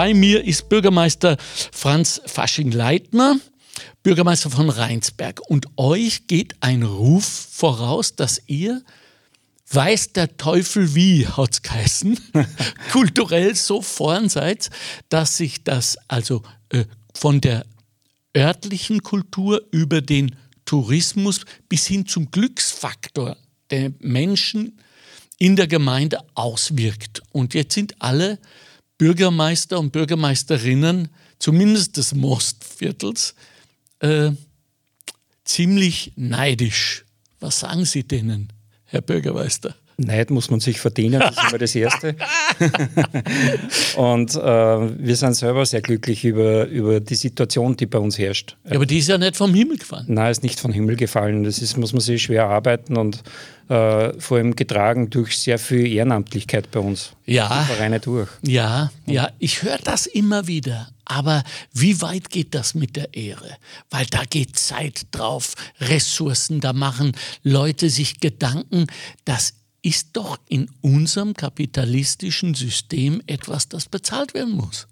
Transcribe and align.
bei 0.00 0.14
mir 0.14 0.42
ist 0.42 0.70
Bürgermeister 0.70 1.36
Franz 1.72 2.22
Fasching-Leitner, 2.24 3.36
Bürgermeister 4.02 4.48
von 4.48 4.70
Rheinsberg. 4.70 5.42
Und 5.46 5.66
euch 5.76 6.26
geht 6.26 6.54
ein 6.60 6.84
Ruf 6.84 7.26
voraus, 7.52 8.16
dass 8.16 8.40
ihr 8.46 8.82
weiß 9.70 10.14
der 10.14 10.38
Teufel 10.38 10.94
wie, 10.94 11.26
hat 11.26 11.52
es 11.52 11.60
geheißen, 11.60 12.18
kulturell 12.92 13.54
so 13.54 13.82
vorn 13.82 14.30
seid, 14.30 14.70
dass 15.10 15.36
sich 15.36 15.64
das 15.64 15.98
also 16.08 16.44
äh, 16.70 16.86
von 17.12 17.42
der 17.42 17.66
örtlichen 18.34 19.02
Kultur 19.02 19.60
über 19.70 20.00
den 20.00 20.34
Tourismus 20.64 21.42
bis 21.68 21.86
hin 21.86 22.06
zum 22.06 22.30
Glücksfaktor 22.30 23.36
der 23.70 23.92
Menschen 23.98 24.80
in 25.36 25.56
der 25.56 25.66
Gemeinde 25.66 26.20
auswirkt. 26.32 27.20
Und 27.32 27.52
jetzt 27.52 27.74
sind 27.74 28.00
alle 28.00 28.38
Bürgermeister 29.00 29.78
und 29.78 29.92
Bürgermeisterinnen, 29.92 31.08
zumindest 31.38 31.96
des 31.96 32.14
Mostviertels, 32.14 33.34
äh, 34.00 34.32
ziemlich 35.42 36.12
neidisch. 36.16 37.06
Was 37.38 37.60
sagen 37.60 37.86
Sie 37.86 38.04
denen? 38.04 38.52
Herr 38.84 39.00
Bürgermeister? 39.00 39.74
Neid 40.04 40.30
muss 40.30 40.50
man 40.50 40.60
sich 40.60 40.80
verdienen, 40.80 41.20
das 41.20 41.36
ist 41.36 41.48
immer 41.48 41.58
das 41.58 41.74
Erste. 41.74 42.16
und 43.96 44.34
äh, 44.34 44.38
wir 44.38 45.16
sind 45.16 45.34
selber 45.34 45.66
sehr 45.66 45.82
glücklich 45.82 46.24
über, 46.24 46.66
über 46.66 47.00
die 47.00 47.14
Situation, 47.14 47.76
die 47.76 47.86
bei 47.86 47.98
uns 47.98 48.18
herrscht. 48.18 48.56
Ja, 48.64 48.76
aber 48.76 48.86
die 48.86 48.98
ist 48.98 49.08
ja 49.08 49.18
nicht 49.18 49.36
vom 49.36 49.52
Himmel 49.54 49.76
gefallen. 49.76 50.06
Nein, 50.08 50.30
ist 50.30 50.42
nicht 50.42 50.58
vom 50.58 50.72
Himmel 50.72 50.96
gefallen. 50.96 51.44
Das 51.44 51.58
ist, 51.58 51.76
muss 51.76 51.92
man 51.92 52.00
sich 52.00 52.22
schwer 52.22 52.46
arbeiten 52.46 52.96
und 52.96 53.22
äh, 53.68 54.18
vor 54.18 54.38
allem 54.38 54.56
getragen 54.56 55.10
durch 55.10 55.38
sehr 55.38 55.58
viel 55.58 55.86
Ehrenamtlichkeit 55.86 56.70
bei 56.70 56.80
uns. 56.80 57.12
Ja. 57.26 57.66
Die 57.68 57.74
Vereine 57.74 58.00
durch. 58.00 58.28
Ja, 58.42 58.90
ja, 59.06 59.30
ich 59.38 59.62
höre 59.62 59.78
das 59.78 60.06
immer 60.06 60.46
wieder. 60.46 60.88
Aber 61.04 61.42
wie 61.72 62.00
weit 62.02 62.30
geht 62.30 62.54
das 62.54 62.74
mit 62.74 62.96
der 62.96 63.14
Ehre? 63.14 63.56
Weil 63.90 64.06
da 64.06 64.22
geht 64.28 64.56
Zeit 64.56 65.06
drauf, 65.10 65.54
Ressourcen, 65.80 66.60
da 66.60 66.72
machen 66.72 67.12
Leute 67.42 67.90
sich 67.90 68.20
Gedanken. 68.20 68.86
Das 69.24 69.54
ist 69.82 70.10
doch 70.12 70.38
in 70.48 70.70
unserem 70.82 71.34
kapitalistischen 71.34 72.54
System 72.54 73.22
etwas, 73.26 73.68
das 73.68 73.88
bezahlt 73.88 74.34
werden 74.34 74.54
muss. 74.54 74.86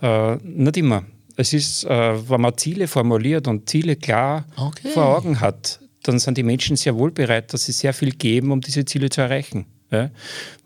Äh, 0.00 0.36
nicht 0.36 0.76
immer. 0.76 1.04
Es 1.36 1.52
ist, 1.52 1.84
äh, 1.84 2.30
wenn 2.30 2.40
man 2.40 2.56
Ziele 2.56 2.86
formuliert 2.86 3.48
und 3.48 3.68
Ziele 3.68 3.96
klar 3.96 4.44
okay. 4.56 4.90
vor 4.90 5.16
Augen 5.16 5.40
hat, 5.40 5.80
dann 6.02 6.18
sind 6.18 6.36
die 6.36 6.42
Menschen 6.42 6.76
sehr 6.76 6.96
wohl 6.96 7.10
bereit, 7.10 7.52
dass 7.52 7.64
sie 7.64 7.72
sehr 7.72 7.94
viel 7.94 8.12
geben, 8.12 8.50
um 8.50 8.60
diese 8.60 8.84
Ziele 8.84 9.08
zu 9.08 9.22
erreichen. 9.22 9.66
Ja? 9.90 10.10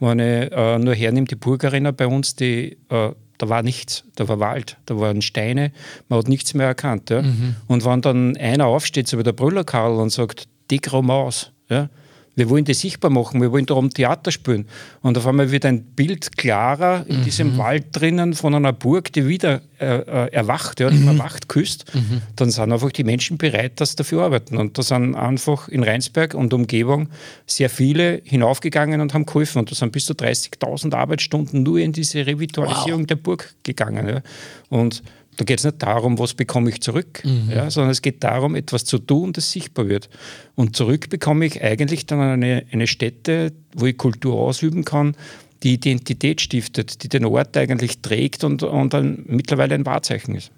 Wenn 0.01 0.19
ich 0.19 0.53
äh, 0.53 0.79
nur 0.79 0.95
hernehme, 0.95 1.27
die 1.27 1.37
Burgerinnen 1.37 1.95
bei 1.95 2.07
uns, 2.07 2.37
die, 2.37 2.79
äh, 2.89 3.13
da 3.39 3.49
war 3.49 3.63
nichts, 3.63 4.05
da 4.17 4.27
war 4.29 4.41
Wald, 4.41 4.79
da 4.87 4.99
waren 4.99 5.23
Steine, 5.23 5.73
man 6.09 6.19
hat 6.19 6.29
nichts 6.29 6.55
mehr 6.55 6.67
erkannt. 6.67 7.11
Ja? 7.11 7.23
Mhm. 7.23 7.57
Und 7.67 7.85
wenn 7.85 8.01
dann 8.01 8.37
einer 8.37 8.67
aufsteht, 8.67 9.09
so 9.09 9.19
wie 9.19 9.23
der 9.23 9.33
Brüller 9.33 9.65
Karl, 9.65 9.97
und 9.97 10.11
sagt, 10.11 10.49
dick 10.71 10.93
aus, 10.93 11.53
ja? 11.69 11.89
Wir 12.37 12.51
wollen 12.51 12.67
das 12.67 12.81
sichtbar 12.81 13.11
machen, 13.11 13.41
wir 13.41 13.51
wollen 13.51 13.65
darum 13.65 13.91
Theater 13.91 14.31
spielen. 14.31 14.67
Und 15.01 15.17
auf 15.17 15.27
einmal 15.27 15.51
wird 15.51 15.65
ein 15.65 15.83
Bild 15.83 16.37
klarer 16.37 17.07
in 17.09 17.21
mhm. 17.21 17.25
diesem 17.25 17.59
Wald 17.59 17.87
drinnen 17.93 18.35
von 18.35 18.55
einer 18.55 18.75
Burg, 18.75 19.11
die 19.13 19.27
wieder 19.27 19.63
äh, 19.81 19.87
äh 19.87 20.33
erwacht, 20.33 20.81
ja, 20.81 20.91
die 20.91 20.99
mhm. 20.99 21.09
erwacht 21.09 21.49
küsst. 21.49 21.95
Mhm. 21.95 22.21
Dann 22.37 22.51
sind 22.51 22.71
einfach 22.71 22.93
die 22.93 23.05
Menschen 23.05 23.39
bereit, 23.39 23.81
dass 23.81 23.91
sie 23.91 23.97
dafür 23.97 24.25
arbeiten. 24.25 24.59
Und 24.59 24.77
da 24.77 24.83
sind 24.83 25.15
einfach 25.15 25.69
in 25.69 25.83
Rheinsberg 25.83 26.35
und 26.35 26.53
Umgebung 26.53 27.09
sehr 27.47 27.71
viele 27.71 28.21
hinaufgegangen 28.25 29.01
und 29.01 29.15
haben 29.15 29.25
geholfen. 29.25 29.61
Und 29.61 29.71
da 29.71 29.75
sind 29.75 29.93
bis 29.93 30.05
zu 30.05 30.13
30.000 30.13 30.95
Arbeitsstunden 30.95 31.63
nur 31.63 31.79
in 31.79 31.93
diese 31.93 32.27
Revitalisierung 32.27 33.01
wow. 33.01 33.07
der 33.07 33.17
Burg 33.17 33.55
gegangen. 33.63 34.09
Ja. 34.09 34.23
Und 34.69 35.03
da 35.37 35.45
geht 35.45 35.59
es 35.59 35.65
nicht 35.65 35.83
darum, 35.83 36.19
was 36.19 36.35
bekomme 36.35 36.71
ich 36.71 36.81
zurück, 36.81 37.23
mhm. 37.25 37.51
ja, 37.51 37.71
sondern 37.71 37.91
es 37.91 38.03
geht 38.03 38.25
darum, 38.25 38.55
etwas 38.55 38.85
zu 38.85 38.99
tun, 38.99 39.33
das 39.33 39.53
sichtbar 39.53 39.89
wird. 39.89 40.09
Und 40.55 40.77
zurück 40.77 41.11
bekomme 41.11 41.45
ich 41.45 41.63
eigentlich 41.63 42.07
dann 42.07 42.21
eine, 42.21 42.65
eine 42.73 42.87
Stätte, 42.87 43.53
wo 43.75 43.87
ich 43.87 43.97
Kultur 43.99 44.35
ausüben 44.41 44.85
kann, 44.85 45.15
die 45.63 45.75
Identität 45.75 46.41
stiftet, 46.41 47.03
die 47.03 47.09
den 47.09 47.25
Ort 47.25 47.57
eigentlich 47.57 48.01
trägt 48.01 48.45
und, 48.45 48.63
und 48.63 48.95
dann 48.95 49.25
mittlerweile 49.27 49.75
ein 49.75 49.87
Wahrzeichen 49.87 50.35
ist. 50.35 50.51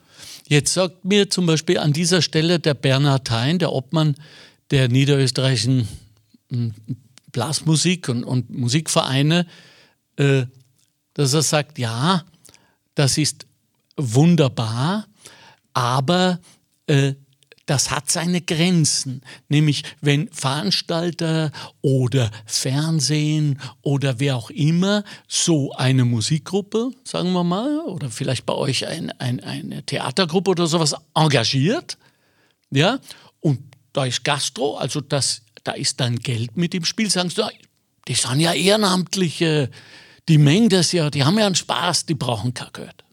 Jetzt 0.47 0.75
sagt 0.75 1.05
mir 1.05 1.29
zum 1.29 1.47
Beispiel 1.47 1.79
an 1.79 1.93
dieser 1.93 2.23
Stelle 2.23 2.59
der 2.59 2.75
Bernhard 2.75 3.31
Hein, 3.31 3.59
der 3.59 3.73
Obmann 3.73 4.15
der 4.71 4.89
niederösterreichischen 4.89 5.89
hm, 6.51 6.75
Blasmusik 7.33 8.09
und, 8.09 8.25
und 8.25 8.51
Musikvereine, 8.51 9.47
äh, 10.17 10.45
dass 11.15 11.35
er 11.35 11.43
sagt, 11.43 11.79
ja, 11.79 12.25
das 12.95 13.19
ist 13.19 13.48
wunderbar, 13.99 15.07
aber 15.75 16.41
äh, 16.87 17.15
das 17.69 17.91
hat 17.91 18.11
seine 18.11 18.41
Grenzen. 18.41 19.21
Nämlich, 19.49 19.83
wenn 20.01 20.31
Veranstalter 20.33 21.53
oder 21.83 22.31
Fernsehen 22.47 23.61
oder 23.83 24.19
wer 24.21 24.37
auch 24.37 24.49
immer 24.49 25.05
so 25.29 25.73
eine 25.73 26.07
Musikgruppe, 26.07 26.93
sagen 27.05 27.33
wir 27.33 27.45
mal, 27.45 27.81
oder 27.81 28.11
vielleicht 28.11 28.47
bei 28.47 28.55
euch 28.55 28.87
ein, 28.87 29.11
ein, 29.19 29.41
eine 29.41 29.83
Theatergruppe 29.85 30.53
oder 30.53 30.67
sowas 30.67 30.95
engagiert, 31.15 31.99
ja, 32.71 33.01
und 33.41 33.61
da 33.93 34.07
ist 34.07 34.25
Gastro, 34.25 34.77
also 34.79 35.03
das, 35.03 35.43
da 35.65 35.73
ist 35.73 36.01
dann 36.01 36.17
Geld 36.17 36.57
mit 36.57 36.75
im 36.75 36.87
Spiel, 36.87 37.11
sagen 37.11 37.29
sie, 37.29 37.43
die 38.09 38.15
sind 38.15 38.41
ja 38.41 38.55
Ehrenamtliche, 38.55 39.71
die 40.29 40.39
mengen 40.39 40.71
das 40.71 40.93
ja, 40.93 41.11
die 41.11 41.23
haben 41.23 41.39
ja 41.39 41.45
einen 41.45 41.55
Spaß, 41.55 42.07
die 42.07 42.15
brauchen 42.15 42.55
kein 42.55 42.73
Geld. 42.73 43.05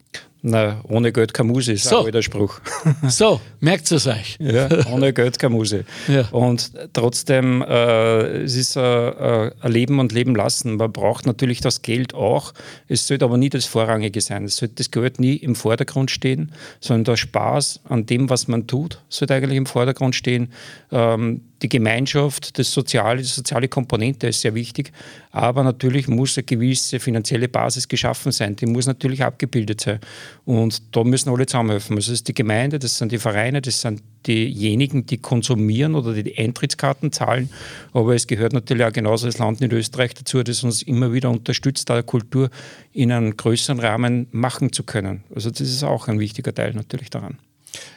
Na, 0.47 0.79
ohne 0.87 1.11
Geld 1.11 1.33
keine 1.33 1.51
Muse, 1.51 1.73
ist 1.73 1.85
so. 1.85 2.01
ein 2.01 2.05
alter 2.05 2.21
Spruch. 2.21 2.59
So, 3.09 3.41
merkt 3.61 3.91
es 3.91 4.05
euch. 4.05 4.37
Ja, 4.39 4.69
ohne 4.91 5.11
Geld 5.11 5.39
keine 5.39 5.55
Muse. 5.55 5.85
Ja. 6.07 6.27
Und 6.29 6.71
trotzdem, 6.93 7.63
äh, 7.63 8.43
es 8.43 8.55
ist 8.55 8.75
äh, 8.75 8.81
äh, 8.81 9.51
ein 9.59 9.71
Leben 9.71 9.99
und 9.99 10.11
Leben 10.11 10.35
lassen. 10.35 10.75
Man 10.75 10.91
braucht 10.91 11.25
natürlich 11.25 11.61
das 11.61 11.81
Geld 11.81 12.13
auch. 12.13 12.53
Es 12.87 13.07
sollte 13.07 13.25
aber 13.25 13.37
nie 13.39 13.49
das 13.49 13.65
Vorrangige 13.65 14.21
sein. 14.21 14.45
Es 14.45 14.57
sollte 14.57 14.75
das 14.75 14.91
Geld 14.91 15.19
nie 15.19 15.35
im 15.35 15.55
Vordergrund 15.55 16.11
stehen, 16.11 16.51
sondern 16.79 17.05
der 17.05 17.17
Spaß 17.17 17.79
an 17.89 18.05
dem, 18.05 18.29
was 18.29 18.47
man 18.47 18.67
tut, 18.67 19.01
sollte 19.09 19.33
eigentlich 19.33 19.57
im 19.57 19.65
Vordergrund 19.65 20.13
stehen. 20.13 20.49
Ähm, 20.91 21.41
die 21.61 21.69
Gemeinschaft, 21.69 22.59
das 22.59 22.71
Soziale, 22.71 23.21
die 23.21 23.27
soziale 23.27 23.67
Komponente 23.67 24.27
ist 24.27 24.41
sehr 24.41 24.55
wichtig. 24.55 24.91
Aber 25.31 25.63
natürlich 25.63 26.07
muss 26.07 26.37
eine 26.37 26.43
gewisse 26.43 26.99
finanzielle 26.99 27.47
Basis 27.47 27.87
geschaffen 27.87 28.31
sein. 28.31 28.55
Die 28.55 28.65
muss 28.65 28.87
natürlich 28.87 29.23
abgebildet 29.23 29.81
sein. 29.81 29.99
Und 30.43 30.95
da 30.95 31.03
müssen 31.03 31.29
alle 31.29 31.45
zusammenhelfen. 31.45 31.95
Also 31.95 32.11
das 32.11 32.19
ist 32.19 32.27
die 32.27 32.33
Gemeinde, 32.33 32.79
das 32.79 32.97
sind 32.97 33.11
die 33.11 33.17
Vereine, 33.17 33.61
das 33.61 33.81
sind 33.81 34.03
diejenigen, 34.27 35.05
die 35.05 35.17
konsumieren 35.17 35.95
oder 35.95 36.13
die 36.13 36.37
Eintrittskarten 36.37 37.11
zahlen. 37.11 37.49
Aber 37.93 38.15
es 38.15 38.27
gehört 38.27 38.53
natürlich 38.53 38.83
auch 38.83 38.93
genauso 38.93 39.27
das 39.27 39.37
Land 39.37 39.61
in 39.61 39.71
Österreich 39.71 40.13
dazu, 40.13 40.43
das 40.43 40.63
uns 40.63 40.81
immer 40.81 41.13
wieder 41.13 41.29
unterstützt, 41.29 41.89
da 41.89 42.01
Kultur 42.01 42.49
in 42.91 43.11
einem 43.11 43.37
größeren 43.37 43.79
Rahmen 43.79 44.27
machen 44.31 44.73
zu 44.73 44.83
können. 44.83 45.23
Also 45.33 45.49
das 45.49 45.61
ist 45.61 45.83
auch 45.83 46.07
ein 46.07 46.19
wichtiger 46.19 46.53
Teil 46.53 46.73
natürlich 46.73 47.09
daran. 47.09 47.37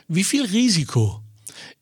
Wie 0.09 0.25
viel 0.25 0.45
Risiko 0.45 1.21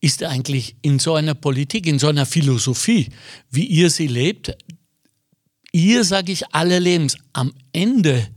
ist 0.00 0.22
eigentlich 0.22 0.76
in 0.82 0.98
so 0.98 1.14
einer 1.14 1.34
Politik, 1.34 1.86
in 1.86 1.98
so 1.98 2.08
einer 2.08 2.26
Philosophie, 2.26 3.08
wie 3.50 3.64
ihr 3.64 3.90
sie 3.90 4.06
lebt, 4.06 4.56
ihr, 5.72 6.04
sage 6.04 6.32
ich, 6.32 6.54
alle 6.54 6.78
Lebens, 6.78 7.16
am 7.32 7.52
Ende 7.72 8.28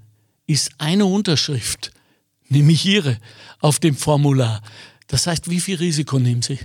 ist 0.48 0.72
eine 0.78 1.06
Unterschrift, 1.06 1.92
nämlich 2.48 2.86
ihre, 2.86 3.18
auf 3.60 3.80
dem 3.80 3.96
Formular. 3.96 4.62
Das 5.08 5.28
heißt, 5.28 5.50
wie 5.50 5.60
viel 5.60 5.78
Risiko 5.78 6.20
nehmen 6.20 6.42
Sie? 6.42 6.60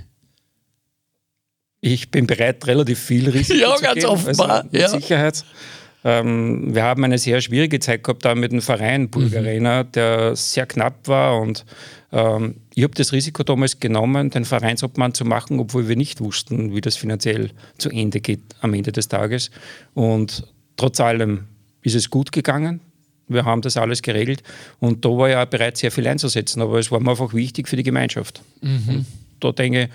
Ich 1.80 2.10
bin 2.10 2.26
bereit, 2.26 2.66
relativ 2.66 2.98
viel 2.98 3.28
Risiko 3.28 3.60
ja, 3.60 3.76
zu 3.76 3.82
ganz 3.82 3.94
gehen. 3.94 4.06
offenbar. 4.06 4.50
Also 4.50 4.68
mit 4.72 4.80
ja. 4.80 4.88
Sicherheit. 4.88 5.44
Ähm, 6.04 6.74
wir 6.74 6.82
haben 6.82 7.02
eine 7.02 7.18
sehr 7.18 7.40
schwierige 7.40 7.80
Zeit 7.80 8.04
gehabt 8.04 8.24
da 8.24 8.34
mit 8.34 8.52
dem 8.52 8.60
Verein 8.60 9.08
Bulgarena, 9.08 9.84
mhm. 9.84 9.92
der 9.92 10.36
sehr 10.36 10.66
knapp 10.66 11.08
war 11.08 11.40
und 11.40 11.64
ähm, 12.12 12.56
ich 12.74 12.84
habe 12.84 12.94
das 12.94 13.12
Risiko 13.12 13.42
damals 13.42 13.80
genommen, 13.80 14.30
den 14.30 14.44
Vereinsobmann 14.44 15.14
zu 15.14 15.24
machen, 15.24 15.58
obwohl 15.58 15.88
wir 15.88 15.96
nicht 15.96 16.20
wussten, 16.20 16.74
wie 16.74 16.80
das 16.80 16.96
finanziell 16.96 17.50
zu 17.78 17.90
Ende 17.90 18.20
geht 18.20 18.42
am 18.60 18.74
Ende 18.74 18.92
des 18.92 19.08
Tages. 19.08 19.50
Und 19.94 20.46
trotz 20.76 21.00
allem 21.00 21.44
ist 21.82 21.94
es 21.94 22.10
gut 22.10 22.32
gegangen. 22.32 22.80
Wir 23.26 23.44
haben 23.46 23.62
das 23.62 23.76
alles 23.78 24.02
geregelt 24.02 24.42
und 24.80 25.04
da 25.04 25.08
war 25.08 25.30
ja 25.30 25.44
bereit, 25.46 25.78
sehr 25.78 25.90
viel 25.90 26.06
einzusetzen, 26.06 26.60
aber 26.60 26.78
es 26.78 26.90
war 26.90 27.00
mir 27.00 27.10
einfach 27.10 27.32
wichtig 27.32 27.68
für 27.68 27.76
die 27.76 27.82
Gemeinschaft. 27.82 28.42
Mhm. 28.60 29.06
Da 29.40 29.52
denke 29.52 29.84
ich, 29.84 29.88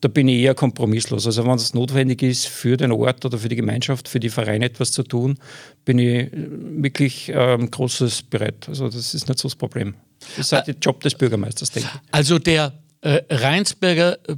da 0.00 0.08
bin 0.08 0.28
ich 0.28 0.40
eher 0.40 0.54
kompromisslos. 0.54 1.26
Also 1.26 1.44
wenn 1.44 1.52
es 1.52 1.74
notwendig 1.74 2.22
ist, 2.22 2.46
für 2.46 2.76
den 2.76 2.92
Ort 2.92 3.24
oder 3.24 3.38
für 3.38 3.48
die 3.48 3.56
Gemeinschaft, 3.56 4.08
für 4.08 4.20
die 4.20 4.28
Vereine 4.28 4.66
etwas 4.66 4.92
zu 4.92 5.02
tun, 5.02 5.38
bin 5.84 5.98
ich 5.98 6.28
wirklich 6.32 7.32
ähm, 7.34 7.70
großes 7.70 8.22
bereit. 8.24 8.68
Also 8.68 8.88
das 8.88 9.14
ist 9.14 9.28
nicht 9.28 9.38
so 9.38 9.48
das 9.48 9.56
Problem. 9.56 9.94
Das 10.36 10.46
ist 10.46 10.52
halt 10.52 10.66
der 10.66 10.76
Job 10.80 11.00
des 11.00 11.14
Bürgermeisters, 11.14 11.70
denke 11.70 11.88
ich. 11.92 12.12
Also 12.12 12.38
der 12.38 12.72
äh, 13.00 13.22
Rheinsberger 13.30 14.18
äh, 14.28 14.36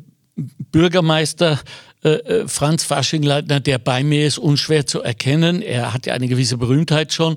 Bürgermeister 0.70 1.58
äh, 2.04 2.11
äh, 2.11 2.49
Franz 2.49 2.84
Faschingleitner, 2.84 3.58
der 3.58 3.78
bei 3.78 4.04
mir 4.04 4.26
ist, 4.26 4.38
unschwer 4.38 4.87
zu 4.87 5.02
erkennen. 5.02 5.62
Er 5.62 5.93
hat 5.93 6.06
ja 6.06 6.14
eine 6.14 6.28
gewisse 6.28 6.56
Berühmtheit 6.56 7.12
schon. 7.12 7.37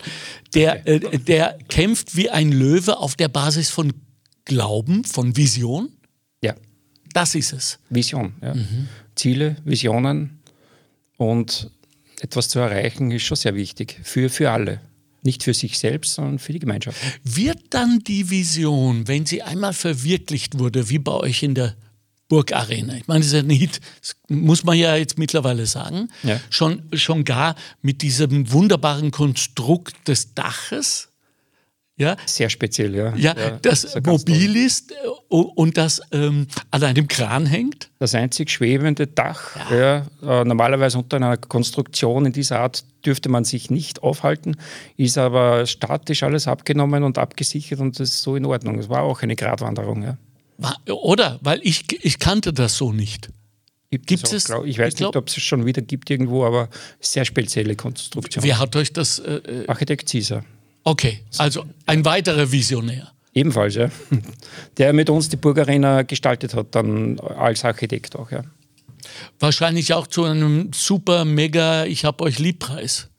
Der, 0.53 0.87
äh, 0.87 0.99
der 0.99 1.57
kämpft 1.67 2.15
wie 2.15 2.29
ein 2.29 2.51
Löwe 2.51 2.97
auf 2.97 3.15
der 3.15 3.27
Basis 3.27 3.71
von 3.71 3.93
Glauben, 4.45 5.03
von 5.03 5.35
Vision. 5.35 5.89
Das 7.13 7.35
ist 7.35 7.53
es. 7.53 7.79
Vision, 7.89 8.33
ja. 8.41 8.53
Mhm. 8.53 8.87
Ziele, 9.15 9.57
Visionen 9.65 10.39
und 11.17 11.69
etwas 12.21 12.49
zu 12.49 12.59
erreichen 12.59 13.11
ist 13.11 13.23
schon 13.23 13.37
sehr 13.37 13.55
wichtig 13.55 13.99
für, 14.03 14.29
für 14.29 14.51
alle. 14.51 14.81
Nicht 15.23 15.43
für 15.43 15.53
sich 15.53 15.77
selbst, 15.77 16.15
sondern 16.15 16.39
für 16.39 16.53
die 16.53 16.59
Gemeinschaft. 16.59 16.97
Wird 17.23 17.59
dann 17.71 17.99
die 17.99 18.29
Vision, 18.29 19.07
wenn 19.07 19.25
sie 19.25 19.43
einmal 19.43 19.73
verwirklicht 19.73 20.57
wurde, 20.57 20.89
wie 20.89 20.97
bei 20.97 21.11
euch 21.11 21.43
in 21.43 21.53
der 21.53 21.75
Burgarena. 22.27 22.95
Ich 22.95 23.07
meine, 23.07 23.19
das 23.19 23.27
ist 23.27 23.33
ja 23.33 23.43
nicht, 23.43 23.81
das 23.99 24.15
muss 24.29 24.63
man 24.63 24.77
ja 24.77 24.95
jetzt 24.95 25.17
mittlerweile 25.19 25.65
sagen, 25.65 26.07
ja. 26.23 26.39
schon, 26.49 26.83
schon 26.93 27.25
gar 27.25 27.55
mit 27.81 28.01
diesem 28.01 28.51
wunderbaren 28.51 29.11
Konstrukt 29.11 30.07
des 30.07 30.33
Daches. 30.33 31.09
Ja, 32.01 32.17
Sehr 32.25 32.49
speziell, 32.49 32.95
ja. 32.95 33.15
Ja, 33.15 33.35
ja 33.37 33.59
das, 33.61 33.81
das 33.81 34.03
mobil 34.03 34.55
ist 34.55 34.91
äh, 34.91 34.95
und 35.29 35.77
das 35.77 36.01
ähm, 36.11 36.47
an 36.71 36.83
einem 36.83 37.07
Kran 37.07 37.45
hängt. 37.45 37.91
Das 37.99 38.15
einzig 38.15 38.49
schwebende 38.49 39.05
Dach. 39.05 39.55
Ja. 39.69 40.05
ja. 40.23 40.41
Äh, 40.41 40.45
normalerweise 40.45 40.97
unter 40.97 41.17
einer 41.17 41.37
Konstruktion 41.37 42.25
in 42.25 42.33
dieser 42.33 42.59
Art 42.59 42.83
dürfte 43.05 43.29
man 43.29 43.43
sich 43.43 43.69
nicht 43.69 44.01
aufhalten, 44.01 44.57
ist 44.97 45.19
aber 45.19 45.67
statisch 45.67 46.23
alles 46.23 46.47
abgenommen 46.47 47.03
und 47.03 47.19
abgesichert 47.19 47.79
und 47.79 47.99
das 47.99 48.09
ist 48.09 48.21
so 48.23 48.35
in 48.35 48.45
Ordnung. 48.45 48.79
Es 48.79 48.89
war 48.89 49.03
auch 49.03 49.21
eine 49.21 49.35
Gratwanderung. 49.35 50.01
Ja. 50.03 50.17
Oder? 50.91 51.39
Weil 51.43 51.59
ich, 51.61 51.85
ich 52.03 52.17
kannte 52.17 52.51
das 52.51 52.77
so 52.77 52.91
nicht. 52.91 53.29
Gibt 53.91 54.31
es? 54.31 54.45
Glaub, 54.45 54.65
ich 54.65 54.79
weiß 54.79 54.93
ich 54.93 54.97
glaub, 54.97 55.13
nicht, 55.13 55.17
ob 55.17 55.27
es 55.27 55.37
es 55.37 55.43
schon 55.43 55.65
wieder 55.67 55.83
gibt 55.83 56.09
irgendwo, 56.09 56.45
aber 56.45 56.69
sehr 56.99 57.25
spezielle 57.25 57.75
Konstruktion. 57.75 58.43
Wer 58.43 58.57
hat 58.57 58.75
euch 58.75 58.91
das? 58.91 59.19
Äh, 59.19 59.33
äh 59.33 59.67
Architekt 59.67 60.09
Caesar. 60.09 60.43
Okay, 60.83 61.23
also 61.37 61.65
ein 61.85 62.03
weiterer 62.05 62.51
Visionär. 62.51 63.11
Ebenfalls, 63.33 63.75
ja. 63.75 63.89
Der 64.77 64.93
mit 64.93 65.09
uns 65.09 65.29
die 65.29 65.37
Burgarena 65.37 66.01
gestaltet 66.01 66.53
hat, 66.53 66.75
dann 66.75 67.19
als 67.19 67.63
Architekt 67.63 68.15
auch, 68.15 68.31
ja. 68.31 68.43
Wahrscheinlich 69.39 69.93
auch 69.93 70.07
zu 70.07 70.25
einem 70.25 70.71
super, 70.73 71.25
mega 71.25 71.85
Ich 71.85 72.05
hab 72.05 72.21
euch 72.21 72.39
Liebpreis 72.39 73.09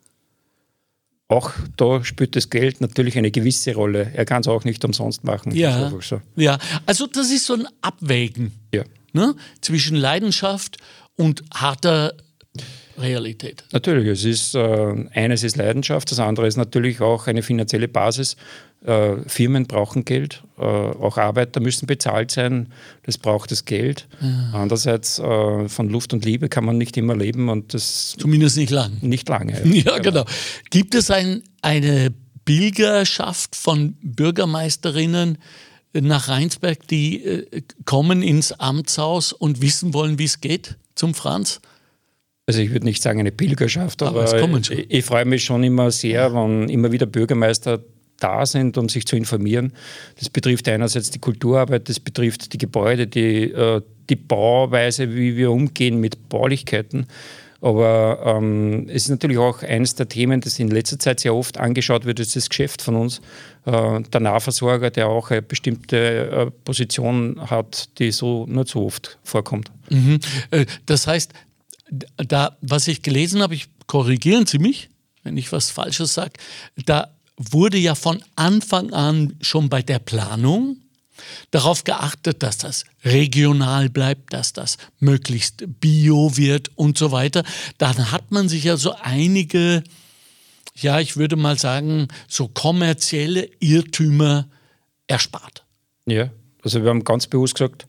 auch 1.33 1.51
da 1.79 2.05
spielt 2.05 2.37
das 2.37 2.51
Geld 2.51 2.83
natürlich 2.83 3.17
eine 3.17 3.31
gewisse 3.31 3.75
Rolle. 3.75 4.13
Er 4.15 4.27
kann 4.27 4.43
es 4.43 4.49
auch 4.49 4.65
nicht 4.65 4.85
umsonst 4.85 5.25
machen. 5.25 5.55
Ja, 5.55 5.91
so. 6.01 6.21
ja. 6.37 6.59
also 6.85 7.07
das 7.07 7.31
ist 7.31 7.47
so 7.47 7.55
ein 7.55 7.67
Abwägen 7.81 8.53
ja. 8.75 8.85
ne? 9.15 9.35
zwischen 9.63 9.97
Leidenschaft 9.97 10.77
und 11.17 11.43
harter 11.55 12.13
Realität. 12.99 13.65
Natürlich, 13.73 14.09
es 14.09 14.25
ist 14.25 14.55
äh, 14.55 14.95
eines 15.13 15.43
ist 15.43 15.57
Leidenschaft, 15.57 16.11
das 16.11 16.19
andere 16.19 16.47
ist 16.47 16.57
natürlich 16.57 17.01
auch 17.01 17.27
eine 17.27 17.43
finanzielle 17.43 17.89
Basis. 17.89 18.37
Äh, 18.85 19.17
Firmen 19.27 19.67
brauchen 19.67 20.05
Geld, 20.05 20.43
äh, 20.59 20.63
auch 20.63 21.17
Arbeiter 21.17 21.61
müssen 21.61 21.87
bezahlt 21.87 22.31
sein, 22.33 22.69
das 23.05 23.17
braucht 23.17 23.53
das 23.53 23.65
Geld. 23.65 24.09
Ja. 24.21 24.51
Andererseits 24.55 25.19
äh, 25.19 25.69
von 25.69 25.89
Luft 25.89 26.13
und 26.13 26.25
Liebe 26.25 26.49
kann 26.49 26.65
man 26.65 26.79
nicht 26.79 26.97
immer 26.97 27.17
leben 27.17 27.49
und 27.49 27.75
das 27.75 28.17
zumindest 28.19 28.57
nicht 28.57 28.71
lang. 28.71 28.99
Nicht 29.01 29.29
lange. 29.29 29.53
Ja, 29.65 29.95
ja 29.95 29.99
genau. 29.99 30.25
Gibt 30.71 30.95
es 30.95 31.11
ein, 31.11 31.43
eine 31.63 32.13
Pilgerschaft 32.45 33.55
von 33.57 33.97
Bürgermeisterinnen? 34.03 35.39
nach 35.95 36.29
Rheinsberg, 36.29 36.89
die 36.89 37.23
äh, 37.23 37.63
kommen 37.85 38.23
ins 38.23 38.53
Amtshaus 38.53 39.33
und 39.33 39.61
wissen 39.61 39.93
wollen, 39.93 40.19
wie 40.19 40.25
es 40.25 40.41
geht 40.41 40.77
zum 40.95 41.15
Franz? 41.15 41.61
Also 42.47 42.61
ich 42.61 42.73
würde 42.73 42.87
nicht 42.87 43.03
sagen 43.03 43.21
eine 43.21 43.31
Pilgerschaft, 43.31 44.03
aber, 44.03 44.29
aber 44.29 44.59
ich, 44.59 44.91
ich, 44.91 45.05
freue 45.05 45.25
mich 45.25 45.45
schon 45.45 45.63
immer 45.63 45.91
sehr, 45.93 46.35
wenn 46.35 46.69
immer 46.69 46.91
wieder 46.91 47.07
Bürgermeister 47.07 47.81
da 48.19 48.47
sind, 48.47 48.79
um 48.79 48.89
sich 48.89 49.07
zu 49.07 49.17
informieren. 49.17 49.73
Das 50.19 50.29
betrifft 50.29 50.69
einerseits 50.69 51.11
die 51.11 51.19
Kulturarbeit, 51.19 51.89
das 51.89 52.01
betrifft 52.01 52.53
die 52.53 52.59
Gebäude, 52.59 53.07
die, 53.07 53.51
äh, 53.53 53.81
die 54.09 54.17
Bauweise, 54.17 55.15
wie 55.15 55.37
wir 55.37 55.51
umgehen 55.51 56.01
mit 56.01 56.29
Baulichkeiten. 56.29 57.07
Aber 57.61 58.21
ähm, 58.27 58.89
es 58.89 59.05
ist 59.05 59.11
natürlich 59.11 59.39
auch 59.39 59.63
eines 59.63 59.95
der 59.95 60.09
Themen, 60.09 60.41
das 60.41 60.59
in 60.59 60.69
letzter 60.69 60.99
Zeit 60.99 61.21
sehr 61.21 61.33
oft 61.33 61.59
angeschaut 61.59 62.05
wird, 62.05 62.19
ist 62.19 62.35
das 62.35 62.49
Geschäft 62.49 62.83
von 62.83 62.97
uns. 62.97 63.21
Äh, 63.67 64.01
der 64.01 64.21
Nahversorger, 64.21 64.91
der 64.91 65.07
auch 65.09 65.31
eine 65.31 65.43
bestimmte 65.43 65.97
äh, 65.97 66.51
Position 66.65 67.41
hat, 67.41 67.97
die 68.01 68.11
so 68.11 68.47
nicht 68.47 68.67
so 68.67 68.85
oft 68.85 69.19
vorkommt. 69.23 69.71
Mhm. 69.91 70.19
Äh, 70.51 70.67
das 70.87 71.07
heißt, 71.07 71.33
da, 72.17 72.57
was 72.61 72.89
ich 72.89 73.03
gelesen 73.03 73.43
habe, 73.43 73.55
ich 73.55 73.69
korrigieren 73.87 74.47
Sie 74.47 74.59
mich, 74.59 74.89
wenn 75.23 75.37
ich 75.37 75.53
was 75.53 75.71
Falsches 75.71 76.15
sage, 76.15 76.33
da 76.87 77.11
wurde 77.37 77.79
ja 77.79 77.95
von 77.95 78.23
Anfang 78.37 78.93
an 78.93 79.35
schon 79.41 79.69
bei 79.69 79.83
der 79.83 79.99
Planung 79.99 80.79
darauf 81.51 81.85
geachtet, 81.85 82.43
dass 82.43 82.59
das 82.59 82.85
regional 83.05 83.89
bleibt, 83.89 84.33
dass 84.33 84.53
das 84.53 84.79
möglichst 84.99 85.65
bio 85.81 86.37
wird 86.37 86.71
und 86.77 86.99
so 86.99 87.13
weiter. 87.13 87.45
Dann 87.79 88.11
hat 88.11 88.31
man 88.31 88.49
sich 88.49 88.65
ja 88.65 88.77
so 88.77 88.95
einige, 89.03 89.85
ja, 90.75 91.01
ich 91.01 91.17
würde 91.17 91.37
mal 91.37 91.59
sagen, 91.59 92.09
so 92.29 92.49
kommerzielle 92.49 93.49
Irrtümer 93.61 94.49
erspart. 95.07 95.65
Ja, 96.07 96.31
also 96.63 96.83
wir 96.83 96.91
haben 96.91 97.05
ganz 97.05 97.27
bewusst 97.27 97.55
gesagt, 97.55 97.87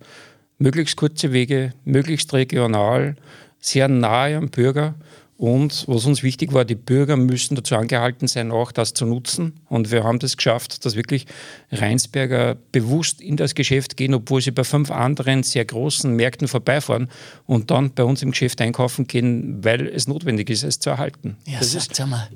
möglichst 0.57 0.95
kurze 0.95 1.31
Wege, 1.31 1.73
möglichst 1.85 2.33
regional, 2.33 3.15
sehr 3.63 3.87
nahe 3.87 4.37
am 4.37 4.49
Bürger. 4.49 4.95
Und 5.37 5.85
was 5.87 6.05
uns 6.05 6.21
wichtig 6.21 6.53
war, 6.53 6.63
die 6.63 6.75
Bürger 6.75 7.17
müssen 7.17 7.55
dazu 7.55 7.75
angehalten 7.75 8.27
sein, 8.27 8.51
auch 8.51 8.71
das 8.71 8.93
zu 8.93 9.05
nutzen. 9.05 9.59
Und 9.67 9.91
wir 9.91 10.03
haben 10.03 10.19
das 10.19 10.37
geschafft, 10.37 10.85
dass 10.85 10.95
wirklich 10.95 11.25
Rheinsberger 11.71 12.55
bewusst 12.71 13.19
in 13.19 13.35
das 13.35 13.55
Geschäft 13.55 13.97
gehen, 13.97 14.13
obwohl 14.13 14.41
sie 14.41 14.51
bei 14.51 14.63
fünf 14.63 14.91
anderen 14.91 15.43
sehr 15.43 15.65
großen 15.65 16.15
Märkten 16.15 16.47
vorbeifahren 16.47 17.09
und 17.45 17.71
dann 17.71 17.93
bei 17.93 18.03
uns 18.03 18.21
im 18.21 18.31
Geschäft 18.31 18.61
einkaufen 18.61 19.07
gehen, 19.07 19.63
weil 19.63 19.87
es 19.87 20.07
notwendig 20.07 20.49
ist, 20.49 20.63
es 20.63 20.79
zu 20.79 20.91
erhalten. 20.91 21.35
Ja, 21.45 21.59
das 21.59 21.73
ist, 21.73 21.99
mal, 22.05 22.29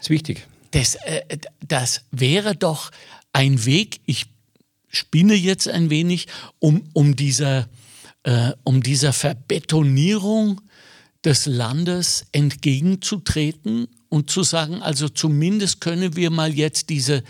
ist 0.00 0.10
wichtig. 0.10 0.46
Das, 0.72 0.96
äh, 0.96 1.22
das 1.66 2.04
wäre 2.10 2.54
doch 2.54 2.90
ein 3.32 3.64
Weg, 3.64 4.00
ich 4.04 4.26
spinne 4.88 5.34
jetzt 5.34 5.68
ein 5.68 5.90
wenig, 5.90 6.28
um, 6.58 6.84
um, 6.92 7.16
dieser, 7.16 7.68
äh, 8.24 8.52
um 8.62 8.82
dieser 8.82 9.12
Verbetonierung 9.12 10.60
des 11.24 11.46
Landes 11.46 12.26
entgegenzutreten 12.32 13.88
und 14.08 14.30
zu 14.30 14.42
sagen, 14.42 14.82
also 14.82 15.08
zumindest 15.08 15.80
können 15.80 16.16
wir 16.16 16.30
mal 16.30 16.52
jetzt 16.52 16.90
diese 16.90 17.22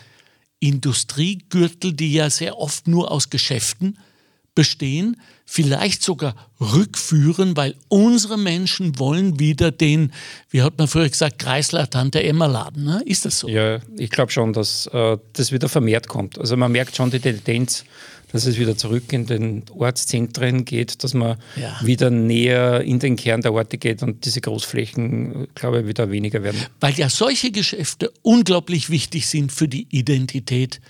Industriegürtel, 0.61 1.93
die 1.93 2.13
ja 2.13 2.31
sehr 2.31 2.59
oft 2.59 2.89
nur 2.89 3.11
aus 3.11 3.31
Geschäften 3.31 3.99
bestehen, 4.55 5.17
vielleicht 5.45 6.03
sogar 6.03 6.35
rückführen, 6.61 7.57
weil 7.57 7.75
unsere 7.89 8.39
Menschen 8.39 8.99
wollen 8.99 9.39
wieder 9.39 9.71
den, 9.71 10.13
wie 10.51 10.63
hat 10.63 10.79
man 10.79 10.89
früher 10.89 11.09
gesagt, 11.09 11.39
Kreisler 11.39 11.89
Tante 11.89 12.23
Emma 12.23 12.47
Laden. 12.47 12.85
Ne? 12.85 13.03
Ist 13.07 13.25
das 13.25 13.41
so? 13.41 13.49
Ja, 13.49 13.81
ich 13.97 14.11
glaube 14.11 14.31
schon, 14.31 14.53
dass 14.53 14.87
äh, 14.89 15.17
das 15.33 15.53
wieder 15.53 15.69
vermehrt 15.69 16.09
kommt. 16.09 16.39
Also 16.39 16.57
man 16.57 16.73
merkt 16.73 16.97
schon 16.97 17.11
die 17.11 17.21
Tendenz, 17.21 17.85
dass 18.33 18.47
es 18.47 18.59
wieder 18.59 18.77
zurück 18.77 19.13
in 19.13 19.27
den 19.27 19.63
Ortszentren 19.77 20.65
geht, 20.65 21.05
dass 21.05 21.15
man 21.15 21.37
ja. 21.57 21.79
wieder 21.83 22.11
näher 22.11 22.81
in 22.81 22.99
den 22.99 23.17
Kern 23.17 23.43
der 23.43 23.53
Orte 23.53 23.79
geht 23.79 24.03
und 24.03 24.25
diese 24.25 24.41
Großflächen, 24.41 25.49
glaube 25.55 25.81
ich, 25.81 25.87
wieder 25.87 26.11
weniger 26.11 26.43
werden. 26.43 26.61
Weil 26.81 26.95
ja 26.95 27.09
solche 27.09 27.51
Geschäfte 27.51 28.11
unglaublich 28.23 28.91
wichtig 28.91 29.27
sind 29.27 29.53
für 29.53 29.69
die 29.69 29.87
Identität 29.91 30.81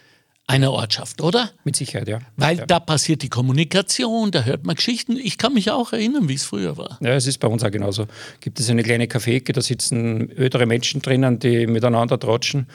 einer 0.52 0.72
Ortschaft, 0.72 1.22
oder? 1.22 1.50
Mit 1.64 1.76
Sicherheit, 1.76 2.08
ja. 2.08 2.18
Weil 2.36 2.58
ja. 2.58 2.66
da 2.66 2.78
passiert 2.78 3.22
die 3.22 3.28
Kommunikation, 3.28 4.30
da 4.30 4.42
hört 4.42 4.66
man 4.66 4.76
Geschichten. 4.76 5.16
Ich 5.16 5.38
kann 5.38 5.54
mich 5.54 5.70
auch 5.70 5.92
erinnern, 5.92 6.28
wie 6.28 6.34
es 6.34 6.44
früher 6.44 6.76
war. 6.76 6.98
Ja, 7.00 7.14
es 7.14 7.26
ist 7.26 7.38
bei 7.38 7.48
uns 7.48 7.64
auch 7.64 7.70
genauso. 7.70 8.06
Gibt 8.40 8.60
es 8.60 8.68
eine 8.68 8.82
kleine 8.82 9.08
Kaffeeke, 9.08 9.52
da 9.52 9.62
sitzen 9.62 10.30
ödere 10.30 10.66
Menschen 10.66 11.00
drinnen, 11.00 11.38
die 11.38 11.66
miteinander 11.66 12.18
tratschen, 12.18 12.66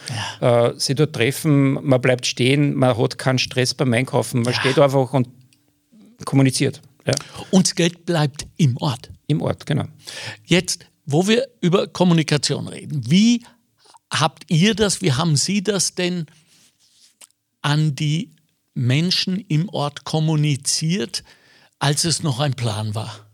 ja. 0.41 0.69
äh, 0.69 0.73
sie 0.77 0.95
dort 0.95 1.13
treffen, 1.13 1.73
man 1.85 2.01
bleibt 2.01 2.25
stehen, 2.25 2.73
man 2.73 2.97
hat 2.97 3.17
keinen 3.17 3.39
Stress 3.39 3.73
beim 3.73 3.93
Einkaufen, 3.93 4.41
man 4.41 4.53
ja. 4.53 4.59
steht 4.59 4.79
einfach 4.79 5.13
und 5.13 5.27
kommuniziert. 6.25 6.81
Ja. 7.05 7.13
Und 7.51 7.67
das 7.67 7.75
Geld 7.75 8.05
bleibt 8.05 8.47
im 8.57 8.75
Ort. 8.77 9.11
Im 9.27 9.41
Ort, 9.41 9.65
genau. 9.65 9.85
Jetzt, 10.45 10.85
wo 11.05 11.27
wir 11.27 11.47
über 11.61 11.87
Kommunikation 11.87 12.67
reden, 12.67 13.01
wie 13.07 13.43
habt 14.11 14.43
ihr 14.47 14.73
das, 14.73 15.01
wie 15.01 15.11
haben 15.11 15.35
Sie 15.35 15.63
das 15.63 15.95
denn 15.95 16.25
an 17.61 17.95
die 17.95 18.31
Menschen 18.73 19.39
im 19.47 19.69
Ort 19.69 20.03
kommuniziert, 20.05 21.23
als 21.79 22.03
es 22.03 22.23
noch 22.23 22.39
ein 22.39 22.53
Plan 22.53 22.95
war? 22.95 23.27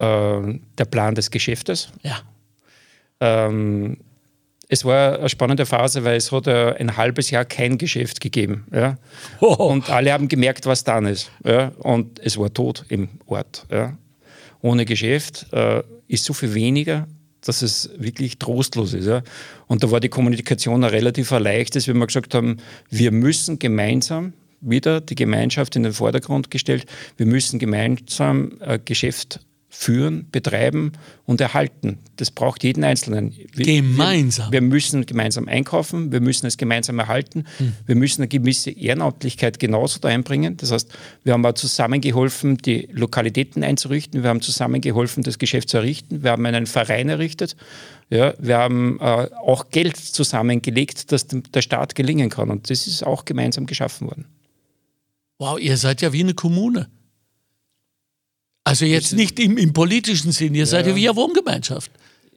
Ähm, 0.00 0.62
der 0.78 0.84
Plan 0.84 1.14
des 1.14 1.30
Geschäftes? 1.30 1.90
Ja. 2.02 2.20
Ähm, 3.20 3.98
es 4.68 4.84
war 4.84 5.18
eine 5.18 5.28
spannende 5.28 5.66
Phase, 5.66 6.04
weil 6.04 6.16
es 6.16 6.30
hat 6.30 6.46
ein 6.46 6.96
halbes 6.96 7.30
Jahr 7.30 7.44
kein 7.44 7.78
Geschäft 7.78 8.20
gegeben. 8.20 8.66
Ja? 8.70 8.98
Oh. 9.40 9.54
Und 9.54 9.88
alle 9.88 10.12
haben 10.12 10.28
gemerkt, 10.28 10.66
was 10.66 10.84
dann 10.84 11.06
ist. 11.06 11.30
Ja? 11.44 11.72
Und 11.78 12.18
es 12.20 12.36
war 12.38 12.52
tot 12.52 12.84
im 12.88 13.08
Ort. 13.26 13.66
Ja? 13.70 13.96
Ohne 14.60 14.84
Geschäft 14.84 15.46
äh, 15.52 15.82
ist 16.06 16.24
so 16.24 16.34
viel 16.34 16.52
weniger, 16.52 17.08
dass 17.42 17.62
es 17.62 17.90
wirklich 17.96 18.38
trostlos 18.38 18.94
ist. 18.94 19.06
Ja? 19.06 19.22
Und 19.66 19.82
da 19.82 19.90
war 19.90 20.00
die 20.00 20.08
Kommunikation 20.08 20.84
relativ 20.84 21.30
erleichtert, 21.30 21.86
wie 21.86 21.94
wir 21.94 22.06
gesagt 22.06 22.34
haben, 22.34 22.58
wir 22.90 23.12
müssen 23.12 23.58
gemeinsam 23.58 24.32
wieder 24.60 25.00
die 25.00 25.14
Gemeinschaft 25.14 25.76
in 25.76 25.84
den 25.84 25.92
Vordergrund 25.92 26.50
gestellt, 26.50 26.86
wir 27.16 27.26
müssen 27.26 27.58
gemeinsam 27.58 28.58
äh, 28.60 28.78
Geschäft 28.84 29.40
führen, 29.70 30.28
betreiben 30.30 30.92
und 31.26 31.40
erhalten. 31.40 31.98
Das 32.16 32.30
braucht 32.30 32.64
jeden 32.64 32.84
Einzelnen. 32.84 33.34
Wir, 33.52 33.66
gemeinsam. 33.66 34.50
Wir, 34.50 34.60
wir, 34.60 34.68
müssen 34.68 35.04
gemeinsam 35.04 35.46
einkaufen, 35.46 36.10
wir 36.10 36.20
müssen 36.20 36.46
es 36.46 36.56
gemeinsam 36.56 36.98
erhalten, 36.98 37.44
hm. 37.58 37.74
wir 37.84 37.94
müssen 37.94 38.22
eine 38.22 38.28
gewisse 38.28 38.70
Ehrenamtlichkeit 38.70 39.58
genauso 39.58 40.00
da 40.00 40.08
einbringen. 40.08 40.56
Das 40.56 40.72
heißt, 40.72 40.90
wir 41.22 41.34
haben 41.34 41.44
auch 41.44 41.52
zusammengeholfen, 41.52 42.56
die 42.56 42.88
Lokalitäten 42.92 43.62
einzurichten, 43.62 44.22
wir 44.22 44.30
haben 44.30 44.40
zusammengeholfen, 44.40 45.22
das 45.22 45.38
Geschäft 45.38 45.68
zu 45.68 45.76
errichten, 45.76 46.22
wir 46.22 46.30
haben 46.30 46.46
einen 46.46 46.66
Verein 46.66 47.10
errichtet, 47.10 47.54
ja, 48.10 48.32
wir 48.38 48.56
haben 48.56 48.98
äh, 49.00 49.28
auch 49.44 49.68
Geld 49.68 49.98
zusammengelegt, 49.98 51.12
dass 51.12 51.26
dem, 51.26 51.42
der 51.52 51.60
Staat 51.60 51.94
gelingen 51.94 52.30
kann. 52.30 52.50
Und 52.50 52.70
das 52.70 52.86
ist 52.86 53.04
auch 53.04 53.26
gemeinsam 53.26 53.66
geschaffen 53.66 54.06
worden. 54.06 54.24
Wow, 55.38 55.58
ihr 55.60 55.76
seid 55.76 56.00
ja 56.00 56.12
wie 56.12 56.20
eine 56.22 56.34
Kommune. 56.34 56.88
Also 58.68 58.84
jetzt 58.84 59.14
nicht 59.14 59.40
im, 59.40 59.56
im 59.56 59.72
politischen 59.72 60.30
Sinn, 60.30 60.54
ihr 60.54 60.60
ja. 60.60 60.66
seid 60.66 60.86
ja 60.86 60.94
wie 60.94 61.08
eine 61.08 61.16
Wohngemeinschaft. 61.16 61.90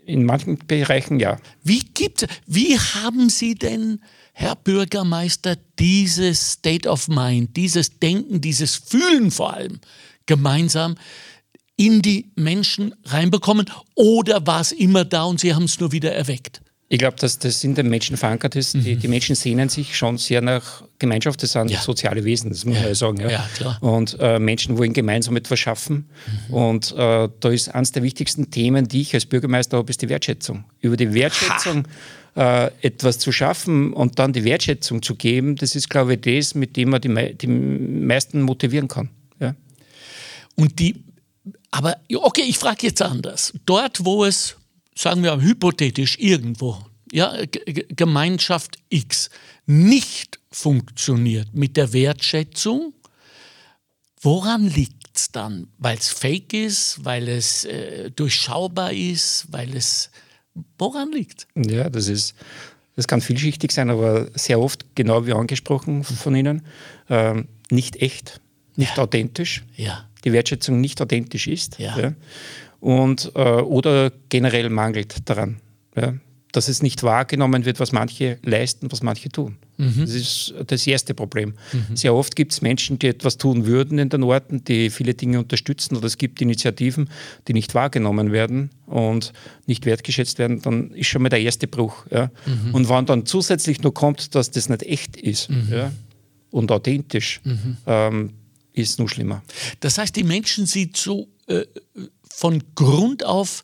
In 0.06 0.24
manchen 0.24 0.58
Bereichen 0.66 1.20
ja. 1.20 1.38
Wie, 1.62 1.82
gibt, 1.82 2.26
wie 2.48 2.80
haben 2.80 3.30
Sie 3.30 3.54
denn, 3.54 4.00
Herr 4.32 4.56
Bürgermeister, 4.56 5.58
dieses 5.78 6.54
State 6.54 6.88
of 6.88 7.10
Mind, 7.10 7.58
dieses 7.58 8.00
Denken, 8.00 8.40
dieses 8.40 8.78
Fühlen 8.78 9.30
vor 9.30 9.56
allem 9.56 9.82
gemeinsam 10.26 10.96
in 11.76 12.02
die 12.02 12.32
Menschen 12.36 12.96
reinbekommen? 13.04 13.70
Oder 13.96 14.48
war 14.48 14.62
es 14.62 14.72
immer 14.72 15.04
da 15.04 15.26
und 15.26 15.42
Sie 15.42 15.54
haben 15.54 15.66
es 15.66 15.82
nur 15.82 15.92
wieder 15.92 16.14
erweckt? 16.14 16.62
Ich 16.92 17.00
glaube, 17.00 17.16
dass 17.18 17.40
das 17.40 17.64
in 17.64 17.74
den 17.74 17.88
Menschen 17.88 18.18
verankert 18.18 18.58
ist. 18.58 18.76
Mhm. 18.76 18.84
Die, 18.84 18.96
die, 18.98 19.08
Menschen 19.08 19.34
sehnen 19.34 19.70
sich 19.70 19.96
schon 19.96 20.18
sehr 20.18 20.42
nach 20.42 20.84
Gemeinschaft. 21.00 21.42
Das 21.42 21.54
sind 21.54 21.72
ja. 21.72 21.80
soziale 21.80 22.26
Wesen, 22.26 22.50
das 22.50 22.66
muss 22.66 22.76
man 22.76 22.84
ja 22.84 22.94
sagen. 22.94 23.22
Ja. 23.22 23.30
ja 23.30 23.50
klar. 23.56 23.78
Und 23.82 24.18
äh, 24.20 24.40
Menschen 24.40 24.78
wollen 24.78 24.92
gemeinsam 24.92 25.38
etwas 25.38 25.58
schaffen. 25.58 26.10
Mhm. 26.50 26.54
Und 26.54 26.92
äh, 26.92 27.30
da 27.40 27.50
ist 27.50 27.70
eines 27.70 27.94
der 27.94 28.04
wichtigsten 28.04 28.52
Themen, 28.52 28.90
die 28.90 29.00
ich 29.00 29.14
als 29.14 29.26
Bürgermeister 29.26 29.78
habe, 29.78 29.90
ist 29.90 30.02
die 30.02 30.10
Wertschätzung. 30.10 30.66
Über 30.82 30.98
die 30.98 31.14
Wertschätzung 31.14 31.88
äh, 32.36 32.70
etwas 32.82 33.20
zu 33.20 33.32
schaffen 33.32 33.94
und 33.94 34.20
dann 34.20 34.34
die 34.34 34.44
Wertschätzung 34.44 35.02
zu 35.02 35.16
geben, 35.16 35.56
das 35.56 35.78
ist, 35.78 35.90
glaube 35.90 36.16
ich, 36.16 36.22
das, 36.22 36.56
mit 36.56 36.76
dem 36.76 36.90
man 36.90 37.00
die, 37.00 37.36
die 37.36 37.48
meisten 37.48 38.42
motivieren 38.42 38.90
kann. 38.90 39.10
Ja. 39.40 39.56
Und 40.56 40.78
die, 40.80 41.06
aber 41.72 41.96
okay, 42.16 42.44
ich 42.46 42.58
frage 42.58 42.88
jetzt 42.88 43.02
anders. 43.02 43.54
Dort, 43.66 44.04
wo 44.04 44.26
es 44.26 44.58
sagen 44.96 45.24
wir 45.24 45.40
hypothetisch 45.42 46.18
irgendwo, 46.20 46.78
ja, 47.12 47.46
G 47.46 47.86
Gemeinschaft 47.90 48.78
X 48.90 49.30
nicht 49.66 50.40
funktioniert 50.52 51.54
mit 51.54 51.78
der 51.78 51.94
Wertschätzung, 51.94 52.94
woran 54.22 54.68
liegt 54.68 55.16
es 55.16 55.32
dann? 55.32 55.68
Weil 55.78 55.98
es 55.98 56.10
fake 56.10 56.54
ist, 56.54 57.04
weil 57.04 57.28
es 57.28 57.66
äh, 57.66 58.12
durchschaubar 58.12 58.94
ist, 58.94 59.48
weil 59.50 59.76
es. 59.76 60.10
Woran 60.78 61.14
liegt 61.14 61.48
Ja, 61.56 61.90
das 61.90 62.08
ist. 62.08 62.36
Das 62.98 63.08
kann 63.08 63.22
vielschichtig 63.22 63.72
sein, 63.72 63.90
aber 63.90 64.30
sehr 64.38 64.60
oft, 64.60 64.86
genau 64.96 65.26
wie 65.26 65.32
angesprochen 65.32 66.04
von 66.04 66.36
Ihnen, 66.36 66.66
äh, 67.08 67.42
nicht 67.70 67.96
echt, 68.02 68.42
nicht 68.76 68.98
ja. 68.98 69.04
authentisch. 69.04 69.64
Ja. 69.78 70.10
Die 70.26 70.34
Wertschätzung 70.34 70.82
nicht 70.82 71.02
authentisch 71.02 71.48
ist. 71.48 71.80
Ja. 71.80 72.14
Und, 72.82 73.32
äh, 73.36 73.40
oder 73.40 74.12
generell 74.28 74.70
mangelt 74.70 75.30
daran. 75.30 75.62
Ja? 75.96 76.16
Dass 76.52 76.68
es 76.68 76.82
nicht 76.82 77.04
wahrgenommen 77.04 77.64
wird, 77.64 77.80
was 77.80 77.94
manche 77.94 78.38
leisten, 78.44 78.92
was 78.92 79.02
manche 79.04 79.30
tun. 79.30 79.56
Mhm. 79.78 80.02
Das 80.02 80.10
ist 80.10 80.54
das 80.68 80.86
erste 80.86 81.14
Problem. 81.14 81.54
Mhm. 81.72 81.96
Sehr 81.96 82.14
oft 82.14 82.36
gibt 82.36 82.52
es 82.52 82.62
Menschen, 82.62 83.00
die 83.00 83.08
etwas 83.08 83.38
tun 83.38 83.66
würden 83.66 84.00
in 84.00 84.10
den 84.10 84.24
Orten, 84.24 84.64
die 84.66 84.90
viele 84.90 85.14
Dinge 85.14 85.40
unterstützen, 85.40 85.96
oder 85.96 86.08
es 86.08 86.18
gibt 86.18 86.42
Initiativen, 86.42 87.10
die 87.48 87.54
nicht 87.54 87.74
wahrgenommen 87.74 88.34
werden 88.34 88.72
und 88.88 89.32
nicht 89.68 89.86
wertgeschätzt 89.86 90.40
werden, 90.40 90.62
dann 90.62 90.92
ist 90.92 91.08
schon 91.08 91.22
mal 91.22 91.30
der 91.30 91.40
erste 91.40 91.68
Bruch. 91.68 92.06
Ja? 92.12 92.32
Mhm. 92.46 92.74
Und 92.74 92.90
wenn 92.90 93.06
dann 93.06 93.26
zusätzlich 93.26 93.82
noch 93.82 93.94
kommt, 93.94 94.36
dass 94.36 94.52
das 94.52 94.68
nicht 94.68 94.84
echt 94.84 95.16
ist 95.16 95.50
mhm. 95.50 95.68
ja? 95.72 95.92
und 96.50 96.72
authentisch, 96.72 97.42
mhm. 97.44 97.78
ähm, 97.86 98.34
ist 98.74 98.92
es 98.92 98.98
noch 98.98 99.08
schlimmer. 99.08 99.44
Das 99.82 99.98
heißt, 99.98 100.16
die 100.16 100.24
Menschen 100.24 100.66
sind 100.66 100.98
so 100.98 101.28
äh, 101.48 101.66
von 102.32 102.64
Grund 102.76 103.26
auf 103.26 103.64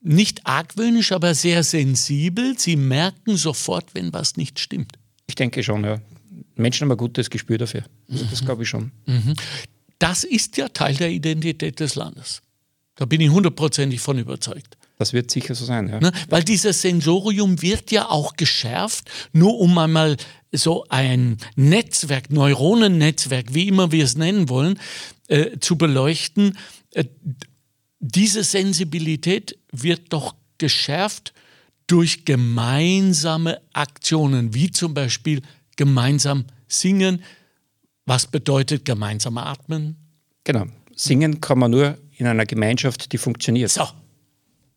nicht 0.00 0.46
argwöhnisch, 0.46 1.12
aber 1.12 1.34
sehr 1.34 1.62
sensibel. 1.62 2.58
Sie 2.58 2.76
merken 2.76 3.36
sofort, 3.36 3.94
wenn 3.94 4.12
was 4.12 4.36
nicht 4.36 4.58
stimmt. 4.58 4.92
Ich 5.26 5.34
denke 5.34 5.62
schon, 5.62 5.84
ja. 5.84 6.00
Menschen 6.56 6.84
haben 6.84 6.92
ein 6.92 6.98
gutes 6.98 7.30
Gespür 7.30 7.58
dafür. 7.58 7.84
Also 8.10 8.24
das 8.24 8.44
glaube 8.44 8.64
ich 8.64 8.68
schon. 8.68 8.90
Mhm. 9.06 9.34
Das 9.98 10.24
ist 10.24 10.56
ja 10.56 10.68
Teil 10.68 10.96
der 10.96 11.10
Identität 11.10 11.78
des 11.80 11.94
Landes. 11.94 12.42
Da 12.96 13.04
bin 13.04 13.20
ich 13.20 13.30
hundertprozentig 13.30 14.00
von 14.00 14.18
überzeugt. 14.18 14.76
Das 14.98 15.12
wird 15.12 15.30
sicher 15.30 15.54
so 15.54 15.64
sein, 15.64 15.88
ja. 15.88 16.00
Ne? 16.00 16.12
Weil 16.28 16.44
dieses 16.44 16.82
Sensorium 16.82 17.62
wird 17.62 17.90
ja 17.90 18.08
auch 18.08 18.36
geschärft, 18.36 19.10
nur 19.32 19.58
um 19.58 19.76
einmal 19.78 20.16
so 20.52 20.84
ein 20.90 21.38
Netzwerk, 21.56 22.30
Neuronennetzwerk, 22.30 23.54
wie 23.54 23.68
immer 23.68 23.90
wir 23.90 24.04
es 24.04 24.16
nennen 24.16 24.48
wollen, 24.48 24.78
äh, 25.28 25.58
zu 25.58 25.76
beleuchten. 25.76 26.58
Äh, 26.92 27.04
diese 28.02 28.42
Sensibilität 28.42 29.56
wird 29.70 30.12
doch 30.12 30.34
geschärft 30.58 31.32
durch 31.86 32.24
gemeinsame 32.24 33.60
Aktionen, 33.72 34.54
wie 34.54 34.70
zum 34.70 34.92
Beispiel 34.92 35.40
gemeinsam 35.76 36.44
singen. 36.66 37.22
Was 38.04 38.26
bedeutet 38.26 38.84
gemeinsam 38.84 39.38
atmen? 39.38 39.96
Genau. 40.42 40.66
Singen 40.96 41.40
kann 41.40 41.60
man 41.60 41.70
nur 41.70 41.96
in 42.16 42.26
einer 42.26 42.44
Gemeinschaft, 42.44 43.12
die 43.12 43.18
funktioniert. 43.18 43.70
So. 43.70 43.86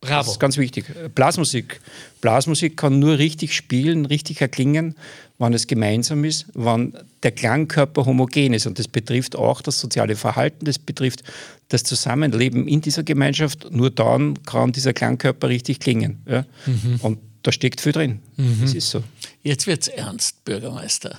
Bravo. 0.06 0.26
Das 0.26 0.32
ist 0.32 0.40
ganz 0.40 0.56
wichtig. 0.56 0.86
Blasmusik. 1.14 1.80
Blasmusik 2.20 2.76
kann 2.76 2.98
nur 2.98 3.18
richtig 3.18 3.54
spielen, 3.54 4.06
richtig 4.06 4.40
erklingen, 4.40 4.94
wann 5.38 5.52
es 5.52 5.66
gemeinsam 5.66 6.24
ist, 6.24 6.46
wann 6.54 6.94
der 7.22 7.32
Klangkörper 7.32 8.06
homogen 8.06 8.54
ist. 8.54 8.66
Und 8.66 8.78
das 8.78 8.88
betrifft 8.88 9.36
auch 9.36 9.60
das 9.60 9.78
soziale 9.78 10.16
Verhalten, 10.16 10.64
das 10.64 10.78
betrifft 10.78 11.22
das 11.68 11.82
Zusammenleben 11.82 12.68
in 12.68 12.80
dieser 12.80 13.02
Gemeinschaft. 13.02 13.70
Nur 13.70 13.90
dann 13.90 14.42
kann 14.44 14.72
dieser 14.72 14.92
Klangkörper 14.92 15.48
richtig 15.48 15.80
klingen. 15.80 16.22
Ja? 16.26 16.46
Mhm. 16.66 17.00
Und 17.02 17.18
da 17.42 17.52
steckt 17.52 17.80
viel 17.80 17.92
drin. 17.92 18.20
Mhm. 18.36 18.58
Das 18.62 18.74
ist 18.74 18.90
so. 18.90 19.02
Jetzt 19.42 19.66
wird 19.66 19.82
es 19.82 19.88
ernst, 19.88 20.44
Bürgermeister. 20.44 21.18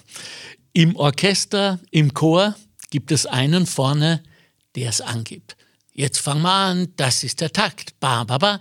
Im 0.73 0.95
Orchester, 0.95 1.79
im 1.91 2.13
Chor 2.13 2.55
gibt 2.89 3.11
es 3.11 3.25
einen 3.25 3.65
vorne, 3.65 4.21
der 4.75 4.89
es 4.89 5.01
angibt. 5.01 5.56
Jetzt 5.97 6.19
fangen 6.19 6.43
wir 6.43 6.53
an, 6.53 6.93
das 6.95 7.23
ist 7.23 7.41
der 7.41 7.51
Takt. 7.51 7.99
Ba, 7.99 8.23
ba, 8.23 8.37
ba. 8.37 8.59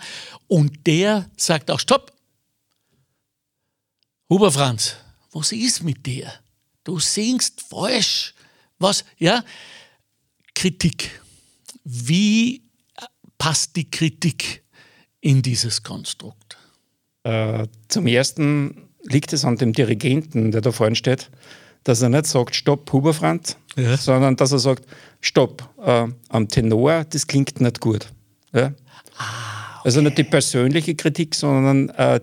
Und 0.49 0.87
der 0.87 1.29
sagt 1.37 1.71
auch 1.71 1.79
Stopp. 1.79 2.11
Huber 4.31 4.51
Franz, 4.51 4.97
was 5.33 5.53
ist 5.53 5.85
mit 5.85 6.07
dir? 6.07 6.33
Du 6.83 6.99
singst 6.99 7.61
falsch. 7.61 8.33
Was? 8.79 9.05
Ja? 9.19 9.45
Kritik. 10.55 11.21
Wie 11.85 12.63
passt 13.37 13.77
die 13.77 13.91
Kritik 13.91 14.65
in 15.21 15.43
dieses 15.43 15.83
Konstrukt? 15.83 16.57
Äh, 17.25 17.67
zum 17.89 18.07
ersten 18.07 18.89
liegt 19.03 19.35
es 19.35 19.45
an 19.45 19.57
dem 19.57 19.75
Dirigenten, 19.75 20.53
der 20.53 20.63
da 20.63 20.73
vorne 20.73 20.97
steht, 20.97 21.31
dass 21.87 22.03
er 22.03 22.09
nicht 22.09 22.27
sagt, 22.27 22.57
stopp, 22.57 22.93
Huberfranz, 22.93 23.57
ja. 23.77 23.97
sondern 23.97 24.35
dass 24.35 24.51
er 24.51 24.59
sagt, 24.59 24.85
stopp, 25.21 25.69
äh, 25.85 26.09
am 26.29 26.49
Tenor, 26.49 27.05
das 27.05 27.29
klingt 27.29 27.61
nicht 27.61 27.81
gut. 27.81 28.09
Ja? 28.53 28.73
Ah, 29.17 29.79
okay. 29.79 29.83
Also 29.85 30.01
nicht 30.01 30.19
die 30.19 30.25
persönliche 30.25 30.97
Kritik, 30.97 31.37
sondern 31.37 31.91
äh, 31.91 32.21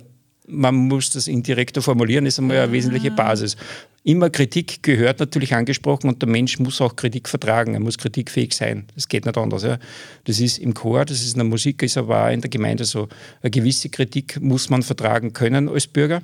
man 0.47 0.75
muss 0.75 1.11
das 1.11 1.29
indirekter 1.29 1.81
formulieren, 1.81 2.25
ist 2.25 2.39
einmal 2.39 2.57
eine 2.57 2.73
wesentliche 2.73 3.11
ah. 3.13 3.15
Basis. 3.15 3.55
Immer 4.03 4.29
Kritik 4.29 4.83
gehört 4.83 5.21
natürlich 5.21 5.55
angesprochen 5.55 6.09
und 6.09 6.21
der 6.21 6.27
Mensch 6.27 6.59
muss 6.59 6.81
auch 6.81 6.97
Kritik 6.97 7.29
vertragen, 7.29 7.73
er 7.73 7.79
muss 7.79 7.97
kritikfähig 7.97 8.53
sein. 8.53 8.85
Das 8.95 9.07
geht 9.07 9.25
nicht 9.25 9.37
anders. 9.37 9.63
Ja. 9.63 9.79
Das 10.25 10.41
ist 10.41 10.57
im 10.57 10.73
Chor, 10.73 11.05
das 11.05 11.21
ist 11.21 11.35
in 11.35 11.39
der 11.39 11.45
Musik, 11.45 11.81
ist 11.83 11.97
aber 11.97 12.25
auch 12.25 12.31
in 12.31 12.41
der 12.41 12.49
Gemeinde 12.49 12.83
so. 12.83 13.07
Eine 13.41 13.51
gewisse 13.51 13.87
Kritik 13.87 14.41
muss 14.41 14.69
man 14.69 14.83
vertragen 14.83 15.31
können 15.31 15.69
als 15.69 15.87
Bürger. 15.87 16.21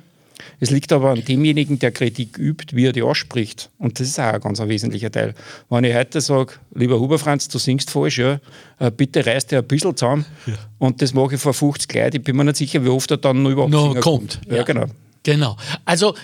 Es 0.58 0.70
liegt 0.70 0.92
aber 0.92 1.10
an 1.10 1.24
demjenigen, 1.24 1.78
der 1.78 1.92
Kritik 1.92 2.38
übt, 2.38 2.74
wie 2.76 2.86
er 2.86 2.92
die 2.92 3.02
ausspricht. 3.02 3.70
Und 3.78 4.00
das 4.00 4.08
ist 4.08 4.18
auch 4.18 4.32
ein 4.32 4.40
ganz 4.40 4.60
ein 4.60 4.68
wesentlicher 4.68 5.10
Teil. 5.10 5.34
Wenn 5.68 5.84
ich 5.84 5.94
heute 5.94 6.20
sage, 6.20 6.54
lieber 6.74 6.98
Huberfranz, 6.98 7.48
du 7.48 7.58
singst 7.58 7.90
falsch, 7.90 8.18
ja, 8.18 8.40
äh, 8.78 8.90
bitte 8.90 9.24
reiß 9.24 9.46
dir 9.46 9.58
ein 9.58 9.66
bisschen 9.66 9.96
zusammen. 9.96 10.24
Ja. 10.46 10.54
Und 10.78 11.02
das 11.02 11.14
mache 11.14 11.34
ich 11.34 11.40
vor 11.40 11.54
50 11.54 11.92
Leuten. 11.94 12.16
Ich 12.16 12.22
bin 12.22 12.36
mir 12.36 12.44
nicht 12.44 12.56
sicher, 12.56 12.84
wie 12.84 12.88
oft 12.88 13.10
er 13.10 13.16
dann 13.16 13.42
noch 13.42 13.50
überhaupt 13.50 13.72
no, 13.72 13.88
kommt. 13.94 14.00
kommt. 14.02 14.40
Ja, 14.48 14.56
ja, 14.56 14.62
genau. 14.62 14.86
Genau. 15.22 15.56
Also 15.84 16.14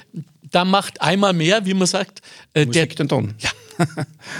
da 0.50 0.64
macht 0.64 1.00
einmal 1.00 1.32
mehr, 1.32 1.64
wie 1.66 1.74
man 1.74 1.86
sagt, 1.86 2.22
äh, 2.54 2.64
Musik 2.64 2.96
der, 2.96 3.04
den 3.04 3.08
Ton. 3.08 3.34
Ja. 3.38 3.50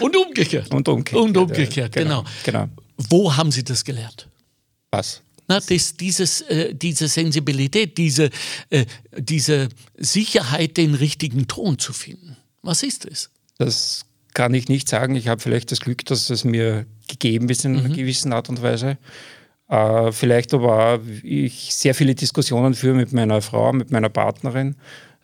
Und 0.00 0.16
umgekehrt. 0.16 0.72
Und 0.72 0.88
umgekehrt. 0.88 1.22
Und 1.22 1.36
umgekehrt, 1.36 1.92
genau. 1.92 2.24
genau. 2.44 2.68
Wo 2.96 3.36
haben 3.36 3.50
Sie 3.50 3.62
das 3.62 3.84
gelernt? 3.84 4.28
Was? 4.90 5.22
Na, 5.48 5.60
das, 5.60 5.96
dieses, 5.96 6.40
äh, 6.42 6.74
diese 6.74 7.08
Sensibilität, 7.08 7.96
diese, 7.98 8.30
äh, 8.70 8.84
diese 9.16 9.68
Sicherheit, 9.96 10.76
den 10.76 10.94
richtigen 10.94 11.46
Ton 11.46 11.78
zu 11.78 11.92
finden. 11.92 12.36
Was 12.62 12.82
ist 12.82 13.06
es? 13.06 13.30
Das 13.58 14.06
kann 14.34 14.54
ich 14.54 14.68
nicht 14.68 14.88
sagen. 14.88 15.14
Ich 15.14 15.28
habe 15.28 15.40
vielleicht 15.40 15.70
das 15.70 15.80
Glück, 15.80 16.04
dass 16.04 16.30
es 16.30 16.44
mir 16.44 16.84
gegeben 17.08 17.48
ist 17.48 17.64
in 17.64 17.72
mhm. 17.72 17.78
einer 17.78 17.94
gewissen 17.94 18.32
Art 18.32 18.48
und 18.48 18.60
Weise. 18.60 18.98
Äh, 19.68 20.10
vielleicht 20.12 20.52
aber 20.52 20.94
auch, 20.94 21.00
ich 21.22 21.74
sehr 21.74 21.94
viele 21.94 22.14
Diskussionen 22.14 22.74
führe 22.74 22.94
mit 22.94 23.12
meiner 23.12 23.40
Frau, 23.40 23.72
mit 23.72 23.92
meiner 23.92 24.08
Partnerin, 24.08 24.74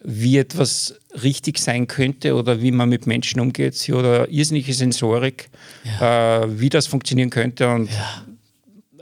wie 0.05 0.39
etwas 0.39 0.95
richtig 1.23 1.59
sein 1.59 1.87
könnte 1.89 2.35
oder 2.35 2.61
wie 2.63 2.71
man 2.71 2.89
mit 2.89 3.07
Menschen 3.07 3.41
umgeht. 3.41 3.75
Sie 3.75 3.93
hat 3.93 4.31
irrsinnige 4.31 4.73
Sensorik, 4.73 5.49
ja. 5.85 6.43
äh, 6.43 6.61
wie 6.61 6.69
das 6.69 6.87
funktionieren 6.87 7.31
könnte. 7.31 7.69
Und 7.69 7.91
ja 7.91 8.25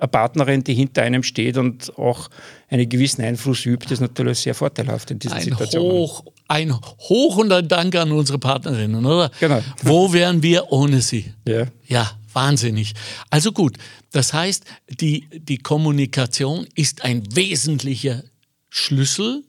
eine 0.01 0.09
Partnerin, 0.09 0.65
die 0.65 0.75
hinter 0.75 1.03
einem 1.03 1.23
steht 1.23 1.57
und 1.57 1.97
auch 1.99 2.31
einen 2.69 2.89
gewissen 2.89 3.23
Einfluss 3.23 3.67
übt, 3.67 3.93
ist 3.93 4.01
natürlich 4.01 4.39
sehr 4.39 4.55
vorteilhaft 4.55 5.11
in 5.11 5.19
diesen 5.19 5.37
ein 5.37 5.43
Situationen. 5.43 5.91
Hoch, 5.91 6.25
ein 6.49 6.75
Hoch 6.75 7.37
und 7.37 7.53
ein 7.53 7.69
Dank 7.69 7.95
an 7.97 8.13
unsere 8.13 8.39
Partnerinnen, 8.39 9.05
oder? 9.05 9.31
Genau. 9.41 9.63
Wo 9.83 10.13
wären 10.13 10.43
wir 10.43 10.73
ohne 10.73 11.01
sie? 11.01 11.33
Ja. 11.47 11.67
Ja, 11.87 12.11
wahnsinnig. 12.33 12.95
Also 13.29 13.53
gut, 13.53 13.77
das 14.13 14.33
heißt, 14.33 14.65
die, 14.89 15.29
die 15.33 15.59
Kommunikation 15.59 16.67
ist 16.75 17.05
ein 17.05 17.25
wesentlicher 17.35 18.23
Schlüssel 18.69 19.45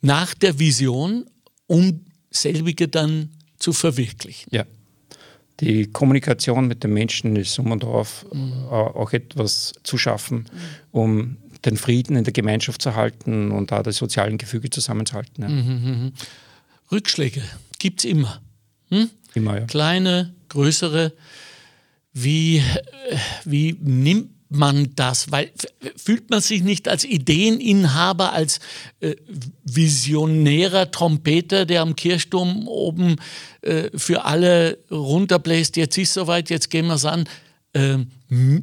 nach 0.00 0.34
der 0.34 0.58
Vision, 0.58 1.26
um 1.66 2.04
selbige 2.30 2.88
dann 2.88 3.30
zu 3.58 3.72
verwirklichen. 3.72 4.48
Ja 4.52 4.64
die 5.60 5.86
Kommunikation 5.86 6.68
mit 6.68 6.84
den 6.84 6.92
Menschen 6.92 7.36
ist 7.36 7.58
um 7.58 7.72
und 7.72 7.84
auf 7.84 8.26
mhm. 8.32 8.64
auch 8.68 9.12
etwas 9.12 9.72
zu 9.82 9.96
schaffen, 9.96 10.46
um 10.92 11.38
den 11.64 11.76
Frieden 11.76 12.16
in 12.16 12.24
der 12.24 12.32
Gemeinschaft 12.32 12.82
zu 12.82 12.94
halten 12.94 13.50
und 13.50 13.70
da 13.70 13.82
das 13.82 13.96
sozialen 13.96 14.38
Gefüge 14.38 14.70
zusammenzuhalten. 14.70 15.42
Ja. 15.42 15.48
Mhm, 15.48 15.56
mhm, 15.56 15.90
mhm. 15.90 16.12
Rückschläge 16.92 17.42
gibt 17.78 18.00
es 18.00 18.10
immer. 18.10 18.40
Hm? 18.90 19.10
Immer, 19.34 19.60
ja. 19.60 19.66
Kleine, 19.66 20.34
größere. 20.48 21.12
Wie, 22.12 22.58
äh, 22.58 22.62
wie 23.44 23.76
nimmt 23.80 24.35
man 24.48 24.90
das? 24.94 25.30
Weil 25.32 25.50
fühlt 25.96 26.30
man 26.30 26.40
sich 26.40 26.62
nicht 26.62 26.88
als 26.88 27.04
Ideeninhaber, 27.04 28.32
als 28.32 28.60
äh, 29.00 29.16
visionärer 29.64 30.90
Trompeter, 30.90 31.66
der 31.66 31.82
am 31.82 31.96
Kirchturm 31.96 32.68
oben 32.68 33.16
äh, 33.62 33.90
für 33.96 34.24
alle 34.24 34.78
runterbläst, 34.90 35.76
jetzt 35.76 35.98
ist 35.98 36.14
soweit, 36.14 36.50
jetzt 36.50 36.70
gehen 36.70 36.86
wir 36.86 36.94
es 36.94 37.04
an, 37.04 37.28
äh, 37.72 37.98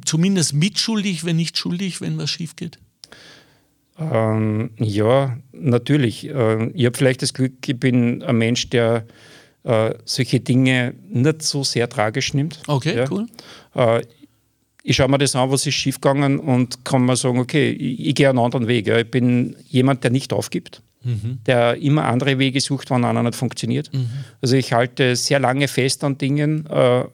zumindest 0.04 0.54
mitschuldig, 0.54 1.24
wenn 1.24 1.36
nicht 1.36 1.58
schuldig, 1.58 2.00
wenn 2.00 2.18
was 2.18 2.30
schief 2.30 2.56
geht? 2.56 2.78
Ähm, 3.98 4.70
ja, 4.78 5.36
natürlich. 5.52 6.28
Äh, 6.28 6.70
ich 6.70 6.86
habe 6.86 6.96
vielleicht 6.96 7.22
das 7.22 7.32
Glück, 7.32 7.52
ich 7.66 7.78
bin 7.78 8.22
ein 8.22 8.36
Mensch, 8.36 8.68
der 8.70 9.06
äh, 9.62 9.94
solche 10.04 10.40
Dinge 10.40 10.94
nicht 11.08 11.42
so 11.42 11.64
sehr 11.64 11.88
tragisch 11.88 12.34
nimmt. 12.34 12.60
Okay, 12.66 12.96
ja. 12.96 13.10
cool. 13.10 13.26
Äh, 13.74 14.02
ich 14.86 14.96
schaue 14.96 15.08
mir 15.08 15.18
das 15.18 15.34
an, 15.34 15.50
was 15.50 15.66
ist 15.66 15.74
schiefgegangen 15.74 16.38
und 16.38 16.84
kann 16.84 17.06
mir 17.06 17.16
sagen, 17.16 17.38
okay, 17.38 17.70
ich, 17.70 18.06
ich 18.06 18.14
gehe 18.14 18.28
einen 18.28 18.38
anderen 18.38 18.68
Weg. 18.68 18.86
Ja. 18.86 18.98
Ich 18.98 19.10
bin 19.10 19.56
jemand, 19.66 20.04
der 20.04 20.10
nicht 20.10 20.32
aufgibt, 20.32 20.82
mhm. 21.02 21.38
der 21.46 21.76
immer 21.76 22.04
andere 22.04 22.38
Wege 22.38 22.60
sucht, 22.60 22.90
wenn 22.90 23.02
einer 23.04 23.22
nicht 23.22 23.34
funktioniert. 23.34 23.92
Mhm. 23.92 24.10
Also 24.42 24.56
ich 24.56 24.74
halte 24.74 25.16
sehr 25.16 25.40
lange 25.40 25.68
fest 25.68 26.04
an 26.04 26.18
Dingen, 26.18 26.66
äh, 26.66 27.04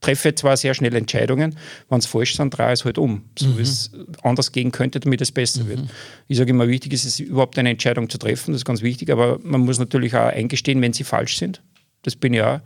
treffe 0.00 0.34
zwar 0.34 0.56
sehr 0.56 0.72
schnell 0.72 0.94
Entscheidungen, 0.94 1.58
wenn 1.90 1.98
es 1.98 2.06
falsch 2.06 2.34
sind, 2.34 2.56
drehe 2.56 2.72
es 2.72 2.86
halt 2.86 2.96
um, 2.96 3.24
so 3.38 3.46
mhm. 3.46 3.58
wie 3.58 3.62
es 3.62 3.90
anders 4.22 4.52
gehen 4.52 4.72
könnte, 4.72 4.98
damit 4.98 5.20
es 5.20 5.32
besser 5.32 5.64
mhm. 5.64 5.68
wird. 5.68 5.80
Ich 6.28 6.38
sage 6.38 6.50
immer, 6.50 6.66
wichtig 6.66 6.94
ist 6.94 7.04
es 7.04 7.20
überhaupt 7.20 7.58
eine 7.58 7.70
Entscheidung 7.70 8.08
zu 8.08 8.16
treffen, 8.16 8.52
das 8.52 8.62
ist 8.62 8.64
ganz 8.64 8.80
wichtig, 8.80 9.10
aber 9.10 9.38
man 9.42 9.60
muss 9.60 9.78
natürlich 9.78 10.14
auch 10.14 10.28
eingestehen, 10.28 10.80
wenn 10.80 10.94
sie 10.94 11.04
falsch 11.04 11.36
sind. 11.36 11.60
Das 12.04 12.16
bin 12.16 12.32
ich 12.32 12.40
auch. 12.40 12.60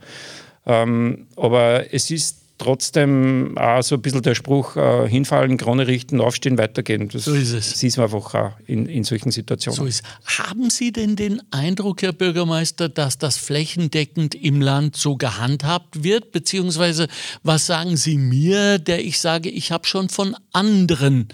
Ähm, 0.65 1.27
aber 1.35 1.93
es 1.93 2.11
ist 2.11 2.40
trotzdem 2.61 3.57
auch 3.57 3.81
so 3.81 3.95
ein 3.95 4.01
bisschen 4.01 4.21
der 4.21 4.35
Spruch, 4.35 4.75
äh, 4.75 5.07
hinfallen, 5.07 5.57
Krone 5.57 5.87
richten, 5.87 6.21
aufstehen, 6.21 6.57
weitergehen. 6.57 7.09
Das 7.09 7.25
so 7.25 7.33
ist 7.33 7.51
es. 7.51 7.79
Sieht 7.79 7.97
man 7.97 8.05
einfach 8.05 8.35
auch 8.35 8.51
in, 8.67 8.85
in 8.85 9.03
solchen 9.03 9.31
Situationen. 9.31 9.77
So 9.77 9.85
ist 9.85 10.03
Haben 10.25 10.69
Sie 10.69 10.91
denn 10.91 11.15
den 11.15 11.41
Eindruck, 11.51 12.01
Herr 12.03 12.13
Bürgermeister, 12.13 12.89
dass 12.89 13.17
das 13.17 13.37
flächendeckend 13.37 14.35
im 14.35 14.61
Land 14.61 14.95
so 14.95 15.17
gehandhabt 15.17 16.03
wird? 16.03 16.31
Beziehungsweise, 16.31 17.07
was 17.43 17.65
sagen 17.65 17.97
Sie 17.97 18.17
mir, 18.17 18.77
der 18.77 19.03
ich 19.03 19.19
sage, 19.19 19.49
ich 19.49 19.71
habe 19.71 19.87
schon 19.87 20.09
von 20.09 20.35
anderen 20.53 21.29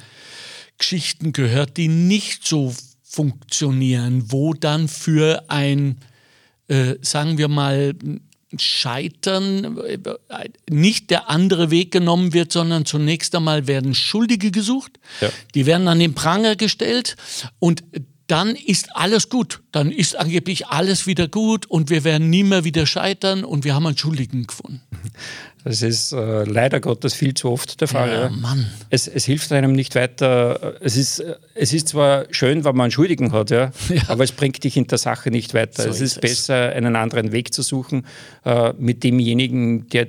Geschichten 0.78 1.34
gehört, 1.34 1.78
die 1.78 1.90
nicht 1.90 2.48
so 2.48 2.74
funktionieren, 3.04 4.32
wo 4.32 4.54
dann 4.54 4.88
für 4.88 5.44
ein, 5.50 5.98
äh, 6.68 6.96
sagen 7.02 7.38
wir 7.38 7.48
mal, 7.48 7.96
Scheitern 8.58 9.78
nicht 10.70 11.10
der 11.10 11.30
andere 11.30 11.70
Weg 11.70 11.92
genommen 11.92 12.34
wird, 12.34 12.52
sondern 12.52 12.86
zunächst 12.86 13.36
einmal 13.36 13.68
werden 13.68 13.94
Schuldige 13.94 14.52
gesucht. 14.52 15.00
Ja. 15.20 15.30
Die 15.54 15.66
werden 15.66 15.88
an 15.88 16.00
den 16.00 16.14
Pranger 16.14 16.56
gestellt 16.56 17.18
und 17.60 17.84
dann 18.28 18.56
ist 18.56 18.96
alles 18.96 19.30
gut. 19.30 19.62
Dann 19.72 19.92
ist 19.92 20.16
angeblich 20.16 20.68
alles 20.68 21.08
wieder 21.08 21.28
gut 21.28 21.66
und 21.66 21.90
wir 21.90 22.04
werden 22.04 22.30
nie 22.30 22.44
mehr 22.44 22.64
wieder 22.64 22.86
scheitern 22.86 23.44
und 23.44 23.64
wir 23.64 23.74
haben 23.74 23.88
einen 23.88 23.98
Schuldigen 23.98 24.48
gefunden. 24.48 24.82
Das 25.68 25.82
ist 25.82 26.14
äh, 26.14 26.46
leider 26.46 26.80
Gottes 26.80 27.14
viel 27.14 27.34
zu 27.34 27.52
oft 27.52 27.82
der 27.82 27.90
Fall. 27.90 28.10
Ja, 28.10 28.22
ja. 28.22 28.30
Mann. 28.30 28.72
Es, 28.90 29.10
es, 29.10 29.26
hilft 29.26 29.52
einem 29.52 29.74
nicht 29.74 29.96
weiter. 29.96 30.78
Es 30.80 30.96
ist, 30.96 31.22
es 31.56 31.74
ist 31.74 31.90
zwar 31.90 32.26
schön, 32.32 32.64
wenn 32.64 32.74
man 32.74 32.86
einen 32.86 32.92
Schuldigen 32.92 33.34
hat, 33.34 33.50
ja, 33.50 33.74
ja. 33.90 34.02
aber 34.08 34.24
es 34.24 34.32
bringt 34.32 34.64
dich 34.64 34.78
in 34.78 34.88
der 34.88 34.98
Sache 34.98 35.30
nicht 35.30 35.54
weiter. 35.54 35.84
So 35.84 35.90
es 35.90 36.00
ist, 36.00 36.16
ist 36.16 36.22
besser, 36.22 36.70
einen 36.70 36.96
anderen 36.96 37.34
Weg 37.34 37.54
zu 37.54 37.64
suchen, 37.64 38.06
äh, 38.46 38.72
mit 38.78 39.04
demjenigen, 39.04 39.90
der 39.90 40.08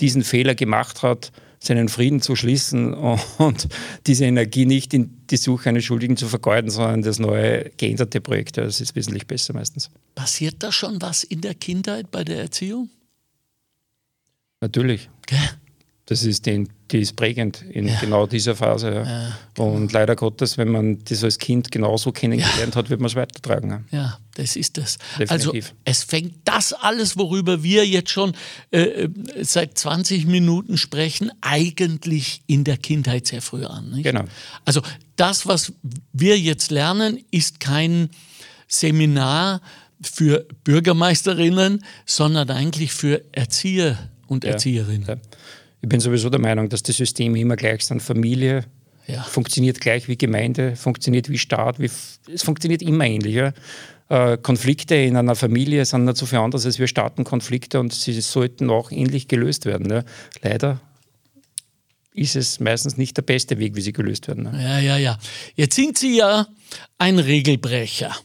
diesen 0.00 0.24
Fehler 0.24 0.56
gemacht 0.56 1.04
hat, 1.04 1.30
seinen 1.60 1.88
Frieden 1.88 2.20
zu 2.20 2.34
schließen 2.34 2.92
und 3.38 3.68
diese 4.08 4.24
Energie 4.24 4.66
nicht 4.66 4.92
in 4.92 5.24
die 5.30 5.36
Suche 5.36 5.68
eines 5.68 5.84
Schuldigen 5.84 6.16
zu 6.16 6.26
vergeuden, 6.26 6.68
sondern 6.68 7.02
das 7.02 7.20
neue 7.20 7.70
geänderte 7.76 8.20
Projekt. 8.20 8.56
Das 8.56 8.80
ist 8.80 8.96
wesentlich 8.96 9.28
besser 9.28 9.54
meistens. 9.54 9.88
Passiert 10.16 10.64
da 10.64 10.72
schon 10.72 11.00
was 11.00 11.22
in 11.22 11.42
der 11.42 11.54
Kindheit 11.54 12.10
bei 12.10 12.24
der 12.24 12.38
Erziehung? 12.38 12.90
Natürlich. 14.60 15.08
Das 16.08 16.22
ist, 16.22 16.46
den, 16.46 16.68
die 16.92 17.00
ist 17.00 17.16
prägend 17.16 17.62
in 17.62 17.88
ja. 17.88 17.98
genau 17.98 18.28
dieser 18.28 18.54
Phase. 18.54 18.94
Ja. 18.94 19.02
Ja, 19.02 19.38
genau. 19.54 19.70
Und 19.72 19.92
leider 19.92 20.14
Gottes, 20.14 20.56
wenn 20.56 20.68
man 20.68 21.02
das 21.02 21.24
als 21.24 21.38
Kind 21.38 21.72
genauso 21.72 22.12
kennengelernt 22.12 22.76
hat, 22.76 22.90
wird 22.90 23.00
man 23.00 23.08
es 23.08 23.16
weitertragen. 23.16 23.84
Ja, 23.90 24.16
das 24.34 24.54
ist 24.54 24.78
es. 24.78 24.98
Also 25.26 25.52
es 25.84 26.04
fängt 26.04 26.34
das 26.44 26.72
alles, 26.72 27.16
worüber 27.18 27.64
wir 27.64 27.84
jetzt 27.84 28.10
schon 28.10 28.34
äh, 28.70 28.82
äh 28.82 29.08
seit 29.42 29.76
20 29.76 30.26
Minuten 30.26 30.78
sprechen, 30.78 31.32
eigentlich 31.40 32.42
in 32.46 32.62
der 32.62 32.76
Kindheit 32.76 33.26
sehr 33.26 33.42
früh 33.42 33.64
an. 33.64 33.90
Nicht? 33.90 34.04
Genau. 34.04 34.24
Also 34.64 34.82
das, 35.16 35.46
was 35.48 35.72
wir 36.12 36.38
jetzt 36.38 36.70
lernen, 36.70 37.18
ist 37.32 37.58
kein 37.58 38.10
Seminar 38.68 39.60
für 40.00 40.46
Bürgermeisterinnen, 40.62 41.84
sondern 42.04 42.50
eigentlich 42.50 42.92
für 42.92 43.24
Erzieher 43.32 43.98
und 44.26 44.44
Erzieherinnen. 44.44 45.06
Ja. 45.06 45.16
Ich 45.82 45.88
bin 45.88 46.00
sowieso 46.00 46.30
der 46.30 46.40
Meinung, 46.40 46.68
dass 46.68 46.82
die 46.82 46.92
Systeme 46.92 47.38
immer 47.38 47.56
gleich 47.56 47.84
sind. 47.86 48.02
Familie 48.02 48.64
ja. 49.06 49.22
funktioniert 49.22 49.80
gleich 49.80 50.08
wie 50.08 50.16
Gemeinde, 50.16 50.76
funktioniert 50.76 51.28
wie 51.28 51.38
Staat, 51.38 51.78
wie, 51.78 51.90
es 52.32 52.42
funktioniert 52.42 52.82
immer 52.82 53.04
ähnlich. 53.04 53.34
Ja. 53.34 53.52
Äh, 54.08 54.38
Konflikte 54.38 54.94
in 54.94 55.16
einer 55.16 55.34
Familie 55.34 55.84
sind 55.84 56.04
nicht 56.04 56.16
so 56.16 56.26
viel 56.26 56.38
anders 56.38 56.64
als 56.64 56.78
wir 56.78 56.86
Staatenkonflikte 56.86 57.80
und 57.80 57.92
sie 57.92 58.20
sollten 58.20 58.70
auch 58.70 58.90
ähnlich 58.90 59.28
gelöst 59.28 59.66
werden. 59.66 59.90
Ja. 59.90 60.04
Leider 60.42 60.80
ist 62.16 62.34
es 62.34 62.60
meistens 62.60 62.96
nicht 62.96 63.16
der 63.16 63.22
beste 63.22 63.58
Weg, 63.58 63.76
wie 63.76 63.82
sie 63.82 63.92
gelöst 63.92 64.26
werden. 64.26 64.44
Ne? 64.44 64.62
Ja, 64.62 64.78
ja, 64.78 64.96
ja. 64.96 65.18
Jetzt 65.54 65.76
sind 65.76 65.98
Sie 65.98 66.16
ja 66.16 66.46
ein 66.98 67.18
Regelbrecher. 67.18 68.16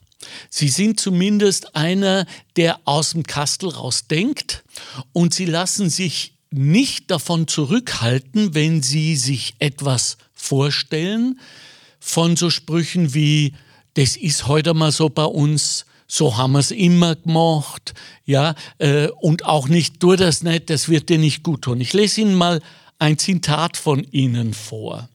Sie 0.50 0.70
sind 0.70 1.00
zumindest 1.00 1.76
einer, 1.76 2.26
der 2.56 2.80
aus 2.86 3.12
dem 3.12 3.24
Kastel 3.24 3.70
rausdenkt 3.70 4.64
und 5.14 5.34
Sie 5.34 5.46
lassen 5.46 5.90
sich 5.90 6.34
nicht 6.52 7.10
davon 7.10 7.48
zurückhalten, 7.48 8.54
wenn 8.54 8.84
Sie 8.84 9.16
sich 9.16 9.56
etwas 9.60 10.18
vorstellen, 10.34 11.40
von 12.00 12.36
so 12.36 12.50
Sprüchen 12.50 13.14
wie, 13.14 13.54
das 13.94 14.18
ist 14.18 14.48
heute 14.48 14.74
mal 14.74 14.92
so 14.92 15.10
bei 15.10 15.24
uns, 15.24 15.86
so 16.08 16.36
haben 16.36 16.54
wir 16.54 16.60
es 16.60 16.72
immer 16.72 17.16
gemacht, 17.16 17.94
ja, 18.26 18.56
äh, 18.80 19.08
und 19.22 19.46
auch 19.46 19.70
nicht, 19.70 20.00
tu 20.00 20.16
das 20.16 20.44
nicht, 20.44 20.70
das 20.70 20.90
wird 20.90 21.10
dir 21.10 21.20
nicht 21.20 21.44
gut 21.44 21.62
tun. 21.62 21.80
Ich 21.80 21.94
lese 21.94 22.22
Ihnen 22.22 22.36
mal 22.36 22.62
ein 23.00 23.18
Zitat 23.18 23.78
von 23.78 24.04
Ihnen 24.12 24.54
vor. 24.54 25.08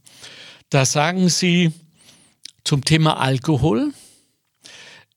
Da 0.70 0.86
sagen 0.86 1.28
Sie 1.28 1.72
zum 2.64 2.84
Thema 2.84 3.18
Alkohol, 3.18 3.92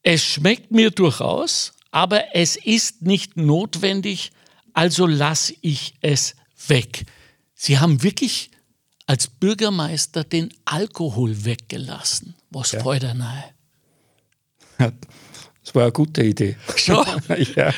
es 0.03 0.23
schmeckt 0.23 0.71
mir 0.71 0.91
durchaus, 0.91 1.73
aber 1.91 2.35
es 2.35 2.55
ist 2.55 3.01
nicht 3.01 3.37
notwendig, 3.37 4.31
also 4.73 5.07
lasse 5.07 5.53
ich 5.61 5.95
es 6.01 6.35
weg. 6.67 7.05
Sie 7.53 7.79
haben 7.79 8.03
wirklich 8.03 8.51
als 9.05 9.27
Bürgermeister 9.27 10.23
den 10.23 10.53
Alkohol 10.65 11.43
weggelassen. 11.43 12.35
Was 12.51 12.71
ja. 12.71 12.79
freut 12.79 13.03
er 13.03 13.15
nahe? 13.15 13.43
Das 14.77 15.75
war 15.75 15.83
eine 15.83 15.91
gute 15.91 16.23
Idee. 16.23 16.55
Schon? 16.75 17.05
ja. 17.55 17.73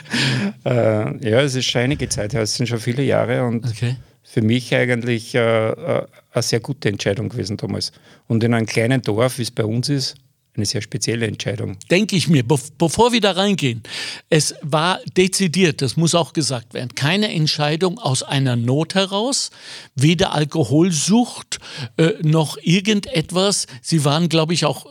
Äh, 0.64 1.30
ja, 1.30 1.42
es 1.42 1.56
ist 1.56 1.66
schon 1.66 1.82
einige 1.82 2.08
Zeit 2.10 2.34
her, 2.34 2.42
es 2.42 2.56
sind 2.56 2.68
schon 2.68 2.80
viele 2.80 3.04
Jahre 3.04 3.44
und 3.46 3.66
okay. 3.66 3.96
für 4.24 4.42
mich 4.42 4.74
eigentlich 4.76 5.34
äh, 5.36 5.70
äh, 5.70 6.08
eine 6.32 6.44
sehr 6.44 6.60
gute 6.60 6.90
Entscheidung 6.90 7.30
gewesen 7.30 7.58
damals. 7.58 7.92
Und 8.28 8.44
in 8.44 8.54
einem 8.54 8.66
kleinen 8.66 9.02
Dorf, 9.02 9.40
wie 9.40 9.44
es 9.44 9.52
bei 9.52 9.66
uns 9.66 9.90
ist, 9.90 10.16
eine 10.56 10.66
sehr 10.66 10.82
spezielle 10.82 11.28
Entscheidung. 11.28 11.78
Denke 11.90 12.16
ich 12.16 12.28
mir, 12.28 12.44
bevor 12.44 13.14
wir 13.14 13.22
da 13.22 13.32
reingehen, 13.32 13.84
es 14.30 14.54
war 14.62 15.00
dezidiert, 15.16 15.82
das 15.82 15.96
muss 15.96 16.14
auch 16.14 16.34
gesagt 16.34 16.74
werden, 16.74 16.94
keine 16.96 17.34
Entscheidung 17.34 18.00
aus 18.00 18.22
einer 18.22 18.56
Not 18.56 18.96
heraus, 18.96 19.52
weder 19.96 20.34
Alkoholsucht 20.34 21.60
äh, 21.98 22.14
noch 22.22 22.58
irgendetwas. 22.62 23.68
Sie 23.82 24.04
waren, 24.04 24.28
glaube 24.28 24.54
ich, 24.54 24.66
auch 24.66 24.88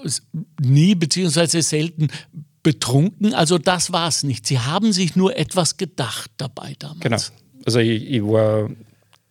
nie 0.60 0.94
beziehungsweise 0.94 1.60
selten 1.60 2.08
betrunken. 2.62 3.34
Also 3.34 3.58
das 3.58 3.92
war 3.92 4.08
es 4.08 4.22
nicht. 4.22 4.46
Sie 4.46 4.58
haben 4.58 4.92
sich 4.92 5.16
nur 5.16 5.36
etwas 5.36 5.76
gedacht 5.76 6.30
dabei 6.38 6.74
damals. 6.78 7.00
Genau. 7.00 7.18
Also 7.66 7.78
ich, 7.80 8.10
ich 8.10 8.22
war, 8.22 8.70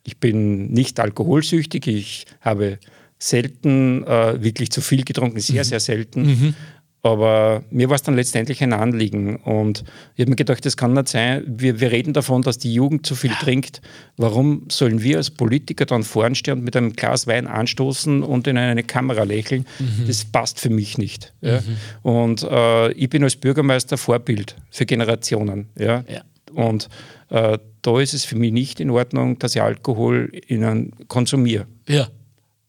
ich 0.03 0.17
bin 0.17 0.67
nicht 0.71 0.99
alkoholsüchtig. 0.99 1.87
Ich 1.87 2.25
habe 2.41 2.79
selten 3.19 4.03
äh, 4.05 4.41
wirklich 4.41 4.71
zu 4.71 4.81
viel 4.81 5.03
getrunken, 5.03 5.39
sehr, 5.39 5.63
mhm. 5.63 5.67
sehr 5.67 5.79
selten. 5.79 6.25
Mhm. 6.25 6.55
Aber 7.01 7.63
mir 7.69 7.87
war 7.87 7.95
es 7.95 8.03
dann 8.03 8.15
letztendlich 8.15 8.61
ein 8.61 8.73
Anliegen. 8.73 9.37
Und 9.37 9.85
ich 10.15 10.21
habe 10.21 10.31
mir 10.31 10.35
gedacht, 10.35 10.65
das 10.65 10.75
kann 10.75 10.93
nicht 10.93 11.07
sein. 11.07 11.43
Wir, 11.47 11.79
wir 11.79 11.91
reden 11.91 12.11
davon, 12.11 12.41
dass 12.41 12.57
die 12.57 12.73
Jugend 12.73 13.05
zu 13.05 13.15
viel 13.15 13.31
trinkt. 13.31 13.81
Warum 14.17 14.65
sollen 14.69 15.01
wir 15.01 15.17
als 15.17 15.29
Politiker 15.29 15.85
dann 15.85 16.03
vorn 16.03 16.35
stehen 16.35 16.55
und 16.55 16.63
mit 16.65 16.75
einem 16.75 16.93
Glas 16.93 17.25
Wein 17.25 17.47
anstoßen 17.47 18.21
und 18.21 18.47
in 18.47 18.57
eine 18.57 18.83
Kamera 18.83 19.23
lächeln? 19.23 19.65
Mhm. 19.79 20.07
Das 20.07 20.25
passt 20.25 20.59
für 20.59 20.69
mich 20.69 20.97
nicht. 20.97 21.33
Ja. 21.39 21.61
Mhm. 21.61 22.09
Und 22.09 22.43
äh, 22.43 22.91
ich 22.91 23.09
bin 23.09 23.23
als 23.23 23.37
Bürgermeister 23.37 23.97
Vorbild 23.97 24.57
für 24.69 24.85
Generationen. 24.85 25.69
Ja. 25.77 26.03
ja. 26.09 26.23
Und 26.53 26.89
äh, 27.29 27.59
da 27.81 27.99
ist 28.01 28.13
es 28.13 28.25
für 28.25 28.35
mich 28.35 28.51
nicht 28.51 28.81
in 28.81 28.89
Ordnung, 28.89 29.39
dass 29.39 29.55
ich 29.55 29.61
Alkohol 29.61 30.29
in 30.47 30.91
konsumiere. 31.07 31.65
Ja. 31.87 32.09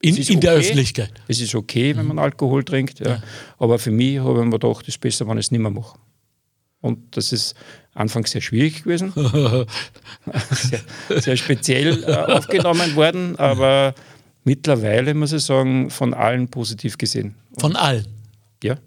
In, 0.03 0.17
in 0.17 0.23
okay. 0.23 0.37
der 0.41 0.53
Öffentlichkeit. 0.53 1.13
Es 1.29 1.41
ist 1.41 1.55
okay, 1.55 1.95
wenn 1.95 2.07
man 2.07 2.19
Alkohol 2.19 2.65
trinkt, 2.65 3.01
ja. 3.01 3.09
ja. 3.09 3.23
aber 3.59 3.79
für 3.79 3.91
mich 3.91 4.19
habe 4.19 4.39
ich 4.39 4.45
mir 4.45 4.59
gedacht, 4.59 4.83
es 4.83 4.95
ist 4.95 5.01
besser, 5.01 5.29
wenn 5.29 5.37
ich 5.37 5.47
es 5.47 5.51
nicht 5.51 5.61
mehr 5.61 5.71
mache. 5.71 5.99
Und 6.81 7.15
das 7.17 7.33
ist 7.33 7.55
anfangs 7.93 8.31
sehr 8.31 8.41
schwierig 8.41 8.85
gewesen, 8.85 9.13
sehr, 10.51 10.81
sehr, 11.21 11.37
speziell 11.37 12.03
äh, 12.05 12.15
aufgenommen 12.15 12.97
worden, 12.97 13.39
aber 13.39 13.95
mittlerweile 14.45 15.13
muss 15.13 15.33
ich 15.33 15.43
sagen, 15.43 15.91
von 15.91 16.15
allen 16.15 16.49
positiv 16.49 16.97
gesehen. 16.97 17.35
Von 17.59 17.77
allen? 17.77 18.07
Ja, 18.63 18.79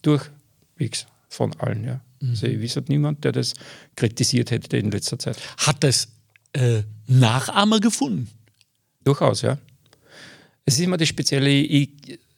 durchwegs 0.00 1.06
von 1.28 1.54
allen, 1.58 1.84
ja. 1.84 2.00
Mhm. 2.20 2.30
Also 2.30 2.46
ich 2.46 2.58
wüsste 2.58 2.82
niemand, 2.88 3.24
der 3.24 3.32
das 3.32 3.52
kritisiert 3.96 4.50
hätte 4.50 4.78
in 4.78 4.90
letzter 4.90 5.18
Zeit. 5.18 5.36
Hat 5.58 5.84
das 5.84 6.08
äh, 6.54 6.82
Nachahmer 7.06 7.80
gefunden? 7.80 8.30
Durchaus, 9.04 9.42
ja. 9.42 9.58
Es 10.68 10.74
ist 10.74 10.84
immer 10.84 10.98
das 10.98 11.08
Spezielle, 11.08 11.48
ich, 11.48 11.88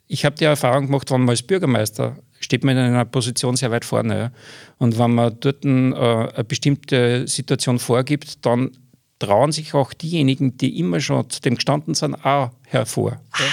ich 0.07 0.25
habe 0.25 0.37
die 0.37 0.45
Erfahrung 0.45 0.87
gemacht, 0.87 1.11
wenn 1.11 1.23
man 1.23 1.31
als 1.31 1.43
Bürgermeister 1.43 2.17
steht 2.39 2.63
man 2.63 2.77
in 2.77 2.85
einer 2.85 3.05
Position 3.05 3.57
sehr 3.57 3.73
weit 3.73 3.85
vorne. 3.85 4.17
Ja. 4.17 4.33
Und 4.79 4.97
wenn 5.01 5.17
man 5.17 5.37
dort 5.41 5.65
ein, 5.65 5.93
äh, 5.93 5.97
eine 5.97 6.45
bestimmte 6.45 7.27
Situation 7.27 7.81
vorgibt, 7.81 8.47
dann 8.47 8.71
trauen 9.19 9.51
sich 9.51 9.75
auch 9.75 9.93
diejenigen, 9.93 10.57
die 10.57 10.79
immer 10.79 11.01
schon 11.01 11.29
zu 11.29 11.41
dem 11.41 11.57
gestanden 11.57 11.95
sind, 11.95 12.25
auch 12.25 12.51
hervor. 12.67 13.21
Ja. 13.37 13.47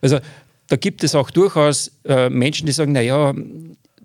Also 0.00 0.20
da 0.68 0.76
gibt 0.76 1.02
es 1.02 1.16
auch 1.16 1.32
durchaus 1.32 1.90
äh, 2.04 2.30
Menschen, 2.30 2.66
die 2.66 2.72
sagen, 2.72 2.92
naja, 2.92 3.34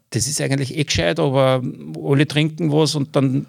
das 0.09 0.27
ist 0.27 0.41
eigentlich 0.41 0.75
eh 0.75 0.83
gescheit, 0.83 1.19
aber 1.19 1.61
alle 2.03 2.27
trinken 2.27 2.71
was 2.71 2.95
und 2.95 3.15
dann 3.15 3.45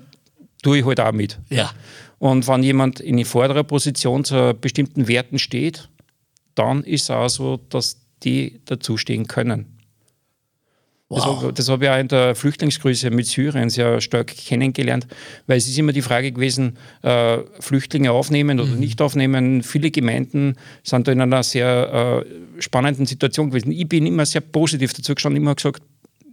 tue 0.62 0.80
ich 0.80 0.84
halt 0.84 1.00
auch 1.00 1.12
mit. 1.12 1.38
Ja. 1.48 1.72
Und 2.18 2.46
wenn 2.46 2.62
jemand 2.62 3.00
in 3.00 3.14
eine 3.14 3.24
vordere 3.24 3.64
Position 3.64 4.22
zu 4.22 4.54
bestimmten 4.60 5.08
Werten 5.08 5.38
steht, 5.38 5.88
dann 6.54 6.84
ist 6.84 7.04
es 7.04 7.10
auch 7.10 7.28
so, 7.28 7.56
dass 7.68 8.00
die 8.22 8.60
dazustehen 8.64 9.26
können. 9.26 9.78
Wow. 11.08 11.42
Das, 11.42 11.54
das 11.54 11.68
habe 11.68 11.84
ich 11.84 11.90
auch 11.90 11.98
in 11.98 12.08
der 12.08 12.34
Flüchtlingskrise 12.34 13.10
mit 13.10 13.26
Syrien 13.26 13.68
sehr 13.68 14.00
stark 14.00 14.28
kennengelernt, 14.28 15.06
weil 15.46 15.58
es 15.58 15.68
ist 15.68 15.78
immer 15.78 15.92
die 15.92 16.00
Frage 16.00 16.32
gewesen, 16.32 16.78
äh, 17.02 17.38
Flüchtlinge 17.60 18.12
aufnehmen 18.12 18.58
oder 18.58 18.70
mhm. 18.70 18.78
nicht 18.78 19.02
aufnehmen. 19.02 19.62
Viele 19.62 19.90
Gemeinden 19.90 20.56
sind 20.82 21.06
da 21.06 21.12
in 21.12 21.20
einer 21.20 21.42
sehr 21.42 22.24
äh, 22.24 22.62
spannenden 22.62 23.04
Situation 23.04 23.50
gewesen. 23.50 23.72
Ich 23.72 23.86
bin 23.86 24.06
immer 24.06 24.24
sehr 24.24 24.40
positiv 24.40 24.94
dazu 24.94 25.14
gestanden, 25.14 25.42
immer 25.42 25.54
gesagt, 25.54 25.82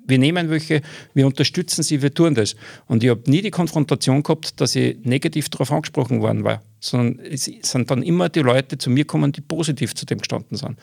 wir 0.09 0.19
nehmen 0.19 0.49
welche, 0.49 0.81
wir 1.13 1.25
unterstützen 1.25 1.83
sie, 1.83 2.01
wir 2.01 2.13
tun 2.13 2.35
das. 2.35 2.55
Und 2.87 3.03
ich 3.03 3.09
habe 3.09 3.29
nie 3.29 3.41
die 3.41 3.51
Konfrontation 3.51 4.23
gehabt, 4.23 4.59
dass 4.59 4.75
ich 4.75 4.97
negativ 5.03 5.49
darauf 5.49 5.71
angesprochen 5.71 6.21
worden 6.21 6.43
war, 6.43 6.61
sondern 6.79 7.25
es 7.25 7.45
sind 7.45 7.89
dann 7.89 8.03
immer 8.03 8.29
die 8.29 8.41
Leute 8.41 8.77
zu 8.77 8.89
mir 8.89 9.03
gekommen, 9.03 9.31
die 9.31 9.41
positiv 9.41 9.95
zu 9.95 10.05
dem 10.05 10.19
gestanden 10.19 10.57
sind. 10.57 10.77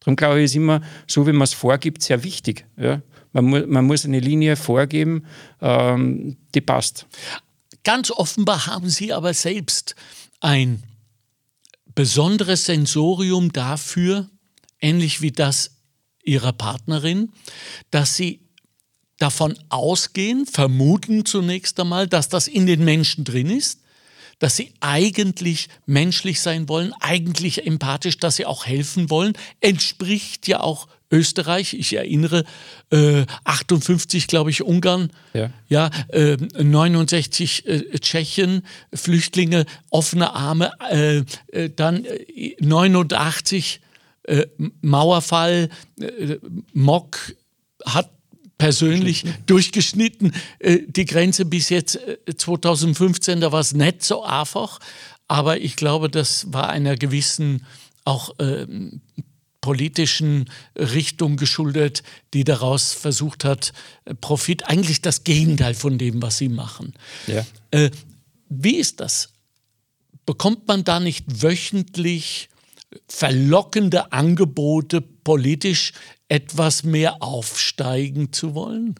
Darum 0.00 0.16
glaube 0.16 0.40
ich, 0.40 0.44
ist 0.44 0.54
immer, 0.54 0.82
so 1.06 1.26
wie 1.26 1.32
man 1.32 1.42
es 1.42 1.54
vorgibt, 1.54 2.02
sehr 2.02 2.22
wichtig. 2.22 2.66
Ja? 2.76 3.00
Man, 3.32 3.44
mu 3.46 3.66
man 3.66 3.86
muss 3.86 4.04
eine 4.04 4.20
Linie 4.20 4.56
vorgeben, 4.56 5.24
ähm, 5.60 6.36
die 6.54 6.60
passt. 6.60 7.06
Ganz 7.82 8.10
offenbar 8.10 8.66
haben 8.66 8.88
Sie 8.88 9.12
aber 9.12 9.34
selbst 9.34 9.94
ein 10.40 10.82
besonderes 11.94 12.66
Sensorium 12.66 13.52
dafür, 13.52 14.28
ähnlich 14.80 15.20
wie 15.22 15.32
das 15.32 15.70
ihrer 16.24 16.52
Partnerin, 16.52 17.32
dass 17.90 18.16
sie 18.16 18.40
davon 19.18 19.56
ausgehen, 19.68 20.46
vermuten 20.46 21.24
zunächst 21.24 21.78
einmal, 21.78 22.08
dass 22.08 22.28
das 22.28 22.48
in 22.48 22.66
den 22.66 22.84
Menschen 22.84 23.24
drin 23.24 23.50
ist, 23.50 23.80
dass 24.38 24.56
sie 24.56 24.72
eigentlich 24.80 25.68
menschlich 25.86 26.40
sein 26.40 26.68
wollen, 26.68 26.92
eigentlich 27.00 27.66
empathisch, 27.66 28.18
dass 28.18 28.36
sie 28.36 28.46
auch 28.46 28.66
helfen 28.66 29.08
wollen, 29.08 29.34
entspricht 29.60 30.48
ja 30.48 30.60
auch 30.60 30.88
Österreich. 31.10 31.74
Ich 31.74 31.94
erinnere, 31.94 32.44
äh, 32.90 33.24
58, 33.44 34.26
glaube 34.26 34.50
ich, 34.50 34.62
Ungarn, 34.62 35.10
ja, 35.32 35.50
ja 35.68 35.90
äh, 36.08 36.36
69 36.36 37.66
äh, 37.66 37.98
Tschechien, 38.00 38.62
Flüchtlinge, 38.92 39.66
offene 39.90 40.32
Arme, 40.32 40.72
äh, 40.90 41.22
äh, 41.52 41.70
dann 41.70 42.04
89 42.58 43.80
äh, 44.24 44.46
Mauerfall, 44.80 45.68
äh, 46.00 46.36
Mock 46.72 47.34
hat 47.84 48.10
persönlich 48.58 49.24
durchgeschnitten. 49.46 50.32
Äh, 50.58 50.80
die 50.86 51.04
Grenze 51.04 51.44
bis 51.44 51.68
jetzt 51.68 51.98
2015, 52.36 53.40
da 53.40 53.52
war 53.52 53.60
es 53.60 53.74
nicht 53.74 54.02
so 54.02 54.24
einfach, 54.24 54.80
aber 55.28 55.60
ich 55.60 55.76
glaube, 55.76 56.08
das 56.08 56.52
war 56.52 56.68
einer 56.68 56.96
gewissen 56.96 57.66
auch 58.04 58.38
äh, 58.38 58.66
politischen 59.60 60.50
Richtung 60.76 61.36
geschuldet, 61.38 62.02
die 62.34 62.44
daraus 62.44 62.92
versucht 62.92 63.44
hat, 63.44 63.72
Profit, 64.20 64.66
eigentlich 64.66 65.00
das 65.00 65.24
Gegenteil 65.24 65.72
von 65.72 65.96
dem, 65.96 66.20
was 66.20 66.36
sie 66.36 66.50
machen. 66.50 66.92
Ja. 67.26 67.46
Äh, 67.70 67.90
wie 68.50 68.76
ist 68.76 69.00
das? 69.00 69.30
Bekommt 70.26 70.68
man 70.68 70.84
da 70.84 71.00
nicht 71.00 71.42
wöchentlich 71.42 72.50
verlockende 73.08 74.12
Angebote, 74.12 75.00
politisch 75.00 75.92
etwas 76.28 76.84
mehr 76.84 77.22
aufsteigen 77.22 78.32
zu 78.32 78.54
wollen? 78.54 78.94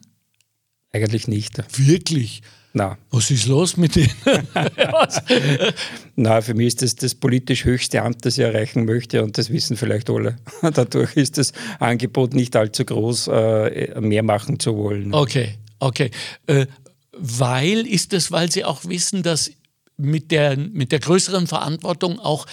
Eigentlich 0.91 1.27
nicht. 1.27 1.63
Wirklich? 1.77 2.41
Na. 2.77 2.97
Was 3.09 3.31
ist 3.31 3.47
los 3.47 3.77
mit 3.77 3.95
denen? 3.95 4.11
Na, 6.17 6.41
für 6.41 6.53
mich 6.53 6.67
ist 6.67 6.81
das 6.81 6.95
das 6.95 7.15
politisch 7.15 7.63
höchste 7.63 8.01
Amt, 8.01 8.25
das 8.25 8.37
ich 8.37 8.43
erreichen 8.43 8.83
möchte 8.83 9.23
und 9.23 9.37
das 9.37 9.49
wissen 9.49 9.77
vielleicht 9.77 10.09
alle. 10.09 10.35
Dadurch 10.61 11.15
ist 11.15 11.37
das 11.37 11.53
Angebot 11.79 12.33
nicht 12.33 12.53
allzu 12.55 12.83
groß, 12.83 13.29
äh, 13.29 14.01
mehr 14.01 14.23
machen 14.23 14.59
zu 14.59 14.75
wollen. 14.75 15.13
Okay, 15.13 15.55
okay. 15.79 16.11
Äh, 16.47 16.67
weil 17.13 17.87
ist 17.87 18.11
es, 18.11 18.31
weil 18.31 18.51
Sie 18.51 18.65
auch 18.65 18.83
wissen, 18.83 19.23
dass 19.23 19.51
mit 19.95 20.31
der, 20.31 20.57
mit 20.57 20.91
der 20.91 20.99
größeren 20.99 21.47
Verantwortung 21.47 22.19
auch 22.19 22.45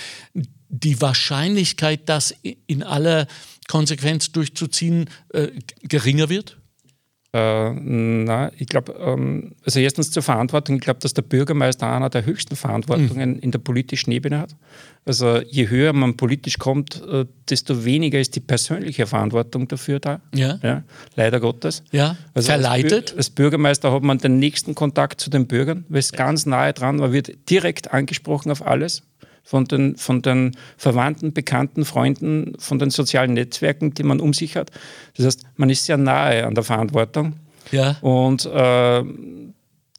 die 0.72 1.00
Wahrscheinlichkeit, 1.00 2.08
das 2.08 2.34
in 2.66 2.82
aller 2.82 3.26
Konsequenz 3.68 4.32
durchzuziehen, 4.32 5.08
äh, 5.32 5.48
geringer 5.82 6.28
wird? 6.28 6.56
Äh, 7.34 7.70
na, 7.72 8.52
ich 8.58 8.66
glaube, 8.66 8.94
ähm, 9.00 9.54
also 9.64 9.80
erstens 9.80 10.10
zur 10.10 10.22
Verantwortung. 10.22 10.76
Ich 10.76 10.82
glaube, 10.82 11.00
dass 11.00 11.14
der 11.14 11.22
Bürgermeister 11.22 11.90
einer 11.90 12.10
der 12.10 12.26
höchsten 12.26 12.56
Verantwortungen 12.56 13.34
mhm. 13.34 13.38
in 13.38 13.50
der 13.50 13.58
politischen 13.58 14.12
Ebene 14.12 14.38
hat. 14.38 14.54
Also 15.06 15.40
je 15.40 15.68
höher 15.68 15.94
man 15.94 16.18
politisch 16.18 16.58
kommt, 16.58 17.02
äh, 17.02 17.24
desto 17.48 17.86
weniger 17.86 18.20
ist 18.20 18.36
die 18.36 18.40
persönliche 18.40 19.06
Verantwortung 19.06 19.66
dafür 19.66 19.98
da. 19.98 20.20
Ja. 20.34 20.58
ja 20.62 20.82
leider 21.16 21.40
Gottes. 21.40 21.82
Ja. 21.90 22.16
Also 22.34 22.48
Verleitet. 22.48 23.12
Als, 23.12 23.16
als, 23.16 23.30
Bürgermeister 23.30 23.92
hat 23.92 24.02
man 24.02 24.18
den 24.18 24.38
nächsten 24.38 24.74
Kontakt 24.74 25.18
zu 25.20 25.30
den 25.30 25.46
Bürgern, 25.46 25.86
weil 25.88 26.00
es 26.00 26.10
ja. 26.10 26.18
ganz 26.18 26.44
nahe 26.44 26.74
dran, 26.74 26.96
man 26.96 27.12
wird 27.12 27.48
direkt 27.48 27.94
angesprochen 27.94 28.50
auf 28.50 28.66
alles 28.66 29.04
von 29.42 29.64
den, 29.64 29.96
von 29.96 30.22
den 30.22 30.56
Verwandten, 30.76 31.32
Bekannten, 31.32 31.84
Freunden, 31.84 32.54
von 32.58 32.78
den 32.78 32.90
sozialen 32.90 33.34
Netzwerken, 33.34 33.94
die 33.94 34.02
man 34.02 34.20
um 34.20 34.32
sich 34.32 34.56
hat. 34.56 34.70
Das 35.16 35.26
heißt, 35.26 35.44
man 35.56 35.70
ist 35.70 35.84
sehr 35.84 35.96
nahe 35.96 36.46
an 36.46 36.54
der 36.54 36.64
Verantwortung. 36.64 37.34
Ja. 37.70 37.96
Und 38.00 38.46
äh, 38.46 39.04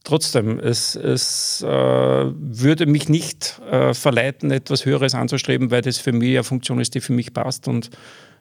trotzdem, 0.04 0.60
es, 0.60 0.96
es 0.96 1.62
äh, 1.62 1.68
würde 1.68 2.86
mich 2.86 3.10
nicht 3.10 3.62
äh, 3.70 3.94
verleiten, 3.94 4.52
etwas 4.52 4.86
Höheres 4.86 5.16
anzustreben, 5.16 5.72
weil 5.72 5.82
das 5.82 5.98
für 5.98 6.12
mich 6.12 6.32
eine 6.32 6.44
Funktion 6.44 6.80
ist, 6.80 6.96
die 6.96 7.02
für 7.02 7.14
mich 7.14 7.34
passt. 7.34 7.68
Und 7.68 7.90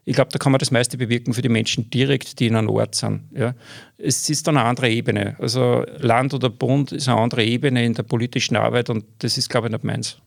ich 0.05 0.15
glaube, 0.15 0.31
da 0.33 0.39
kann 0.39 0.53
man 0.53 0.59
das 0.59 0.71
meiste 0.71 0.99
bewirken 0.99 1.33
für 1.33 1.43
die 1.43 1.49
Menschen 1.49 1.89
direkt, 1.91 2.41
die 2.41 2.49
in 2.49 2.57
einem 2.57 2.71
Ort 2.71 2.95
sind. 2.95 3.23
Ja. 3.35 3.55
Es 3.99 4.29
ist 4.29 4.47
dann 4.47 4.57
eine 4.57 4.69
andere 4.69 4.91
Ebene. 4.91 5.37
Also 5.39 5.85
Land 5.99 6.35
oder 6.35 6.51
Bund 6.51 6.91
ist 6.93 7.09
eine 7.09 7.19
andere 7.19 7.45
Ebene 7.45 7.85
in 7.85 7.95
der 7.95 8.03
politischen 8.03 8.57
Arbeit 8.57 8.91
und 8.91 9.05
das 9.19 9.39
ist, 9.39 9.49
glaube 9.49 9.69
ich, 9.69 9.73
nicht 9.73 9.85
meins. 9.85 10.19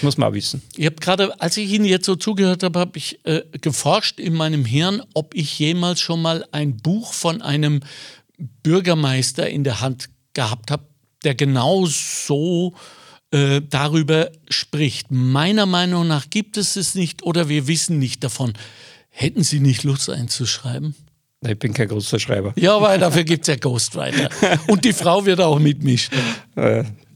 Muss 0.00 0.16
man 0.16 0.32
wissen. 0.32 0.62
Ich 0.76 0.86
habe 0.86 0.96
gerade, 0.96 1.40
als 1.40 1.56
ich 1.56 1.70
Ihnen 1.70 1.84
jetzt 1.84 2.06
so 2.06 2.16
zugehört 2.16 2.62
habe, 2.62 2.78
habe 2.78 2.98
ich 2.98 3.18
äh, 3.24 3.42
geforscht 3.60 4.20
in 4.20 4.34
meinem 4.34 4.64
Hirn, 4.64 5.02
ob 5.14 5.34
ich 5.34 5.58
jemals 5.58 6.00
schon 6.00 6.22
mal 6.22 6.44
ein 6.52 6.76
Buch 6.76 7.12
von 7.12 7.42
einem 7.42 7.80
Bürgermeister 8.62 9.48
in 9.48 9.64
der 9.64 9.80
Hand 9.80 10.08
gehabt 10.34 10.70
habe, 10.70 10.84
der 11.24 11.34
genau 11.34 11.86
so 11.86 12.74
äh, 13.30 13.60
darüber 13.68 14.30
spricht. 14.48 15.10
Meiner 15.10 15.66
Meinung 15.66 16.06
nach 16.06 16.30
gibt 16.30 16.56
es 16.56 16.76
es 16.76 16.94
nicht 16.94 17.22
oder 17.22 17.48
wir 17.48 17.66
wissen 17.66 17.98
nicht 17.98 18.24
davon. 18.24 18.54
Hätten 19.10 19.42
Sie 19.42 19.60
nicht 19.60 19.84
Lust 19.84 20.08
einzuschreiben? 20.08 20.94
Ich 21.46 21.58
bin 21.58 21.74
kein 21.74 21.88
großer 21.88 22.20
Schreiber. 22.20 22.52
Ja, 22.56 22.80
weil 22.80 23.00
dafür 23.00 23.24
gibt 23.24 23.42
es 23.42 23.48
ja 23.48 23.56
Ghostwriter. 23.56 24.28
Und 24.68 24.84
die 24.84 24.92
Frau 24.92 25.26
wird 25.26 25.40
auch 25.40 25.58
mitmischen. 25.58 26.16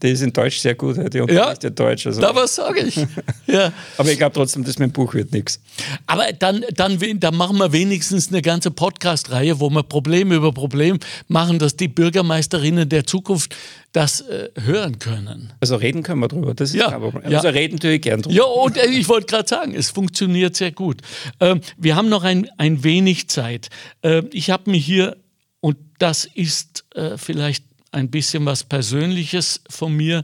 Die 0.01 0.09
ist 0.09 0.21
in 0.21 0.31
Deutsch 0.31 0.59
sehr 0.59 0.75
gut, 0.75 0.97
die 1.13 1.19
unterrichtet 1.19 1.63
ja, 1.63 1.69
Deutsch. 1.85 2.05
Also. 2.07 2.21
Da 2.21 2.35
was 2.35 2.55
sage 2.55 2.81
ich. 2.81 2.97
Ja. 3.47 3.71
Aber 3.97 4.11
ich 4.11 4.17
glaube 4.17 4.33
trotzdem, 4.33 4.65
dass 4.65 4.77
mein 4.77 4.91
Buch 4.91 5.13
wird 5.13 5.31
nichts. 5.31 5.61
Aber 6.05 6.25
dann, 6.33 6.65
dann, 6.75 6.99
dann 7.17 7.35
machen 7.35 7.57
wir 7.57 7.71
wenigstens 7.71 8.27
eine 8.27 8.41
ganze 8.41 8.71
Podcast-Reihe, 8.71 9.61
wo 9.61 9.69
wir 9.69 9.83
Problem 9.83 10.33
über 10.33 10.51
Problem 10.51 10.99
machen, 11.29 11.57
dass 11.57 11.77
die 11.77 11.87
Bürgermeisterinnen 11.87 12.89
der 12.89 13.05
Zukunft 13.05 13.55
das 13.93 14.21
äh, 14.21 14.49
hören 14.61 14.99
können. 14.99 15.53
Also 15.59 15.75
reden 15.75 16.03
können 16.03 16.19
wir 16.19 16.27
drüber, 16.27 16.53
das 16.53 16.69
ist 16.69 16.75
ja, 16.75 16.91
aber 16.91 17.13
ja. 17.27 17.37
Also 17.37 17.49
reden 17.49 17.79
tue 17.79 17.93
ich 17.93 18.01
gern 18.01 18.21
drüber. 18.21 18.35
Ja, 18.35 18.43
und 18.43 18.77
äh, 18.77 18.87
ich 18.87 19.07
wollte 19.07 19.27
gerade 19.27 19.47
sagen, 19.47 19.73
es 19.73 19.89
funktioniert 19.89 20.55
sehr 20.55 20.71
gut. 20.71 21.01
Ähm, 21.39 21.61
wir 21.77 21.95
haben 21.95 22.09
noch 22.09 22.23
ein, 22.23 22.49
ein 22.57 22.83
wenig 22.83 23.29
Zeit. 23.29 23.69
Ähm, 24.03 24.29
ich 24.31 24.49
habe 24.49 24.69
mir 24.69 24.77
hier, 24.77 25.17
und 25.61 25.77
das 25.99 26.25
ist 26.25 26.85
äh, 26.95 27.17
vielleicht 27.17 27.63
ein 27.97 28.09
bisschen 28.09 28.45
was 28.45 28.63
Persönliches 28.63 29.61
von 29.69 29.93
mir. 29.93 30.23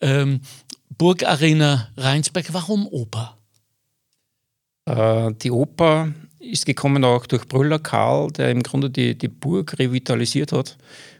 Ähm, 0.00 0.40
Burgarena 0.98 1.88
Rheinsberg, 1.96 2.52
warum 2.52 2.86
Oper? 2.88 3.38
Äh, 4.86 5.32
die 5.42 5.50
Oper 5.50 6.12
ist 6.38 6.66
gekommen 6.66 7.04
auch 7.04 7.26
durch 7.26 7.48
Brüller 7.48 7.78
Karl, 7.78 8.30
der 8.32 8.50
im 8.50 8.62
Grunde 8.62 8.90
die, 8.90 9.16
die 9.16 9.28
Burg 9.28 9.78
revitalisiert 9.78 10.52
hat. 10.52 10.76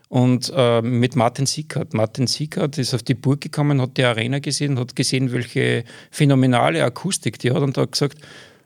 Und 0.08 0.52
äh, 0.54 0.82
mit 0.82 1.16
Martin 1.16 1.46
Sickert. 1.46 1.94
Martin 1.94 2.26
Sickert 2.26 2.78
ist 2.78 2.94
auf 2.94 3.02
die 3.02 3.14
Burg 3.14 3.40
gekommen, 3.40 3.80
hat 3.80 3.96
die 3.96 4.04
Arena 4.04 4.38
gesehen, 4.38 4.78
hat 4.78 4.94
gesehen, 4.94 5.32
welche 5.32 5.84
phänomenale 6.10 6.84
Akustik 6.84 7.38
die 7.38 7.50
hat 7.50 7.62
und 7.62 7.78
hat 7.78 7.92
gesagt, 7.92 8.18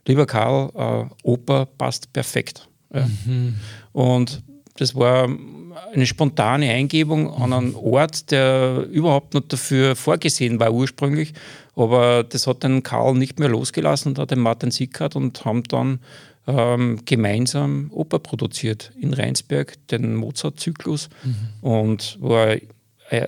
lieber 0.07 0.27
Karl, 0.27 0.71
äh, 0.75 1.15
Oper 1.23 1.67
passt 1.67 2.13
perfekt. 2.13 2.69
Ja. 2.93 3.09
Mhm. 3.25 3.55
Und 3.93 4.43
das 4.79 4.95
war 4.95 5.29
eine 5.93 6.07
spontane 6.07 6.71
Eingebung 6.71 7.33
an 7.35 7.53
einen 7.53 7.75
Ort, 7.75 8.31
der 8.31 8.87
überhaupt 8.91 9.35
nicht 9.35 9.53
dafür 9.53 9.97
vorgesehen 9.97 10.61
war 10.61 10.73
ursprünglich. 10.73 11.35
Aber 11.75 12.25
das 12.25 12.47
hat 12.47 12.63
den 12.63 12.83
Karl 12.83 13.15
nicht 13.15 13.39
mehr 13.39 13.49
losgelassen 13.49 14.11
und 14.11 14.19
hat 14.19 14.31
den 14.31 14.41
Martin 14.41 14.71
Sickert 14.71 15.17
und 15.17 15.45
haben 15.45 15.63
dann 15.65 16.01
ähm, 16.47 17.01
gemeinsam 17.05 17.91
Oper 17.93 18.19
produziert 18.19 18.93
in 19.01 19.15
Rheinsberg, 19.15 19.75
den 19.89 20.15
Mozart-Zyklus. 20.15 21.09
Mhm. 21.23 21.69
Und 21.69 22.19
war 22.21 22.57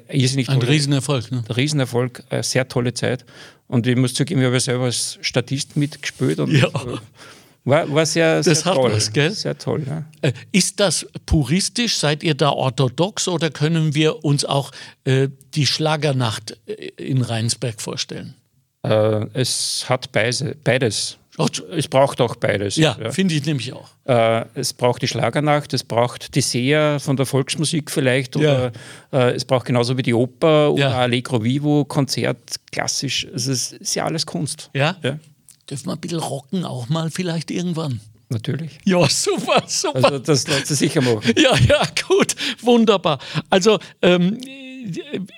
irrsinnig 0.08 0.48
Ein 0.48 0.60
tolle, 0.60 0.72
Riesenerfolg. 0.72 1.30
Ne? 1.30 1.44
Riesenerfolg, 1.54 2.22
eine 2.30 2.42
sehr 2.42 2.68
tolle 2.68 2.94
Zeit. 2.94 3.24
Und 3.66 3.86
ich 3.86 3.96
muss 3.96 4.14
zugeben, 4.14 4.40
ich 4.40 4.46
habe 4.46 4.60
selber 4.60 4.84
als 4.84 5.18
Statist 5.20 5.76
mitgespielt 5.76 6.40
und 6.40 6.50
ja. 6.50 6.68
War, 7.64 7.92
war 7.92 8.06
sehr, 8.06 8.42
das 8.42 8.64
hat 8.64 8.74
toll. 8.74 8.92
Was, 8.92 9.12
gell? 9.12 9.30
Sehr 9.30 9.56
toll, 9.56 9.84
ja. 9.86 10.04
Äh, 10.22 10.32
ist 10.50 10.80
das 10.80 11.06
puristisch? 11.26 11.98
Seid 11.98 12.22
ihr 12.22 12.34
da 12.34 12.50
orthodox 12.50 13.28
oder 13.28 13.50
können 13.50 13.94
wir 13.94 14.24
uns 14.24 14.44
auch 14.44 14.70
äh, 15.04 15.28
die 15.54 15.66
Schlagernacht 15.66 16.58
äh, 16.66 16.90
in 16.96 17.22
Rheinsberg 17.22 17.80
vorstellen? 17.80 18.34
Äh, 18.82 19.26
es 19.34 19.84
hat 19.88 20.10
beise, 20.12 20.56
beides. 20.64 21.18
Es 21.74 21.88
braucht 21.88 22.20
auch 22.20 22.36
beides. 22.36 22.76
Ja, 22.76 22.98
ja. 23.00 23.10
finde 23.12 23.34
ich 23.34 23.46
nämlich 23.46 23.72
auch. 23.72 23.88
Äh, 24.04 24.44
es 24.54 24.72
braucht 24.72 25.00
die 25.00 25.08
Schlagernacht, 25.08 25.72
es 25.72 25.84
braucht 25.84 26.34
die 26.34 26.40
Seher 26.40 27.00
von 27.00 27.16
der 27.16 27.24
Volksmusik 27.24 27.90
vielleicht 27.90 28.36
oder 28.36 28.72
ja. 29.12 29.28
äh, 29.28 29.34
es 29.34 29.44
braucht 29.44 29.64
genauso 29.64 29.96
wie 29.96 30.02
die 30.02 30.12
Oper 30.12 30.72
oder 30.72 30.90
ja. 30.90 30.98
Allegro 30.98 31.42
Vivo, 31.42 31.84
Konzert, 31.84 32.56
klassisch. 32.72 33.26
Also 33.32 33.52
es 33.52 33.72
ist 33.72 33.94
ja 33.94 34.04
alles 34.04 34.26
Kunst. 34.26 34.70
Ja? 34.74 34.96
Dürfen 35.70 35.86
wir 35.86 35.92
ein 35.92 36.00
bisschen 36.00 36.18
rocken 36.18 36.64
auch 36.64 36.88
mal 36.88 37.10
vielleicht 37.10 37.50
irgendwann? 37.50 38.00
Natürlich. 38.28 38.78
Ja, 38.84 39.08
super, 39.08 39.62
super. 39.66 40.04
Also 40.04 40.18
das 40.18 40.46
lässt 40.46 40.66
sich 40.66 40.78
sicher 40.78 41.00
machen. 41.00 41.32
Ja, 41.36 41.56
ja, 41.56 41.82
gut, 42.08 42.34
wunderbar. 42.62 43.18
Also 43.48 43.78
ähm, 44.02 44.38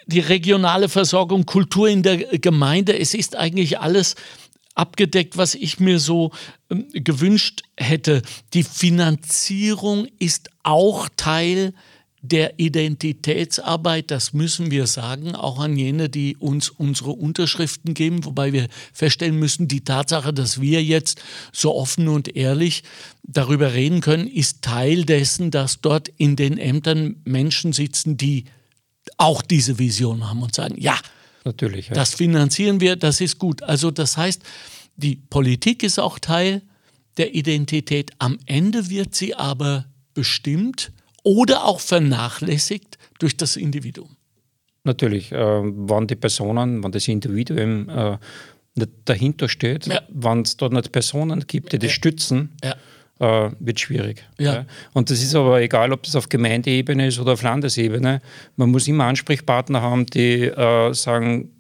die 0.07 0.21
regionale 0.21 0.89
Versorgung, 0.89 1.47
Kultur 1.47 1.89
in 1.89 2.03
der 2.03 2.17
Gemeinde, 2.39 2.99
es 2.99 3.15
ist 3.15 3.37
eigentlich 3.37 3.79
alles 3.79 4.15
abgedeckt, 4.75 5.37
was 5.37 5.55
ich 5.55 5.81
mir 5.81 5.99
so 5.99 6.33
ähm, 6.71 6.87
gewünscht 6.93 7.63
hätte. 7.77 8.23
Die 8.55 8.63
Finanzierung 8.63 10.07
ist 10.19 10.51
auch 10.63 11.09
Teil 11.17 11.67
der 11.67 11.73
Identitätsarbeit, 12.59 14.13
das 14.13 14.33
müssen 14.33 14.71
wir 14.71 14.87
sagen, 14.87 15.35
auch 15.35 15.59
an 15.59 15.77
jene, 15.77 16.09
die 16.09 16.37
uns 16.37 16.71
unsere 16.71 17.11
Unterschriften 17.11 17.95
geben, 17.95 18.25
wobei 18.25 18.53
wir 18.53 18.69
feststellen 18.93 19.39
müssen, 19.39 19.67
die 19.67 19.83
Tatsache, 19.83 20.33
dass 20.33 20.61
wir 20.61 20.83
jetzt 20.85 21.21
so 21.53 21.75
offen 21.75 22.07
und 22.07 22.37
ehrlich 22.37 22.85
darüber 23.25 23.75
reden 23.75 24.01
können, 24.01 24.29
ist 24.29 24.63
Teil 24.63 25.05
dessen, 25.05 25.51
dass 25.51 25.81
dort 25.81 26.09
in 26.17 26.37
den 26.37 26.59
Ämtern 26.59 27.17
Menschen 27.25 27.73
sitzen, 27.73 28.17
die 28.17 28.45
auch 29.17 29.43
diese 29.43 29.81
Vision 29.81 30.29
haben 30.29 30.43
und 30.43 30.55
sagen, 30.55 30.77
ja, 30.79 30.99
Natürlich, 31.45 31.89
ja. 31.89 31.95
das 31.95 32.15
finanzieren 32.15 32.81
wir, 32.81 32.95
das 32.95 33.21
ist 33.21 33.39
gut. 33.39 33.65
Also 33.65 33.91
das 33.91 34.17
heißt, 34.17 34.43
die 34.97 35.17
Politik 35.17 35.83
ist 35.83 35.99
auch 35.99 36.21
Teil 36.21 36.63
der 37.17 37.35
Identität. 37.35 38.13
Am 38.19 38.39
Ende 38.47 38.91
wird 38.91 39.17
sie 39.17 39.35
aber 39.35 39.87
bestimmt 40.15 40.93
oder 41.23 41.65
auch 41.65 41.81
vernachlässigt 41.81 42.99
durch 43.19 43.37
das 43.37 43.57
Individuum. 43.57 44.17
Natürlich, 44.85 45.31
äh, 45.33 45.37
wenn 45.37 46.07
die 46.07 46.17
Personen, 46.17 46.83
wenn 46.83 46.91
das 46.93 47.07
Individuum 47.07 47.89
äh, 47.89 48.19
nicht 48.75 48.91
dahinter 49.05 49.49
steht, 49.49 49.87
ja. 49.87 50.01
wenn 50.09 50.43
es 50.43 50.57
dort 50.57 50.73
nicht 50.73 50.91
Personen 50.91 51.45
gibt, 51.47 51.73
die 51.73 51.79
das 51.79 51.93
stützen, 51.93 52.57
ja. 52.65 53.47
äh, 53.47 53.53
wird 53.61 53.79
schwierig. 53.79 54.25
Ja. 54.39 54.67
Und 54.93 55.11
das 55.11 55.23
ist 55.23 55.35
aber 55.35 55.61
egal, 55.61 55.93
ob 55.93 56.03
das 56.03 56.17
auf 56.17 56.29
Gemeindeebene 56.29 57.07
ist 57.07 57.21
oder 57.21 57.35
auf 57.35 57.43
Landesebene. 57.43 58.21
Man 58.57 58.71
muss 58.71 58.89
immer 58.89 59.05
Ansprechpartner 59.05 59.83
haben, 59.83 60.07
die 60.07 60.45
äh, 60.45 60.93
sagen, 60.95 61.51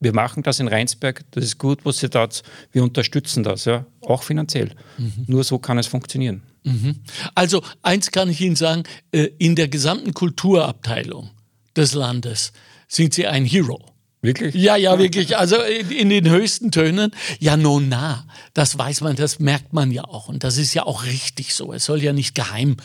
wir 0.00 0.14
machen 0.14 0.42
das 0.42 0.60
in 0.60 0.68
Rheinsberg, 0.68 1.24
das 1.30 1.44
ist 1.44 1.58
gut, 1.58 1.84
was 1.84 2.02
ihr 2.02 2.10
tat, 2.10 2.42
wir 2.72 2.82
unterstützen 2.82 3.42
das, 3.42 3.64
ja, 3.64 3.86
auch 4.02 4.22
finanziell. 4.22 4.72
Mhm. 4.98 5.24
Nur 5.26 5.44
so 5.44 5.58
kann 5.58 5.78
es 5.78 5.86
funktionieren. 5.86 6.42
Mhm. 6.64 6.96
Also 7.34 7.62
eins 7.82 8.10
kann 8.10 8.28
ich 8.28 8.40
Ihnen 8.40 8.56
sagen, 8.56 8.82
äh, 9.12 9.28
in 9.38 9.56
der 9.56 9.68
gesamten 9.68 10.12
Kulturabteilung 10.12 11.30
des 11.76 11.94
Landes 11.94 12.52
sind 12.88 13.14
Sie 13.14 13.26
ein 13.26 13.44
Hero. 13.44 13.80
Wirklich? 14.22 14.54
Ja, 14.54 14.76
ja, 14.76 14.98
wirklich. 14.98 15.36
Also 15.36 15.56
in 15.62 16.10
den 16.10 16.28
höchsten 16.28 16.72
Tönen. 16.72 17.12
Ja, 17.38 17.56
no, 17.56 17.78
na. 17.78 18.26
Das 18.54 18.76
weiß 18.76 19.02
man, 19.02 19.14
das 19.14 19.38
merkt 19.38 19.72
man 19.72 19.92
ja 19.92 20.04
auch. 20.04 20.28
Und 20.28 20.42
das 20.42 20.56
ist 20.56 20.74
ja 20.74 20.82
auch 20.82 21.04
richtig 21.04 21.54
so. 21.54 21.72
Es 21.72 21.84
soll 21.84 22.02
ja 22.02 22.12
nicht 22.12 22.34
geheim 22.34 22.76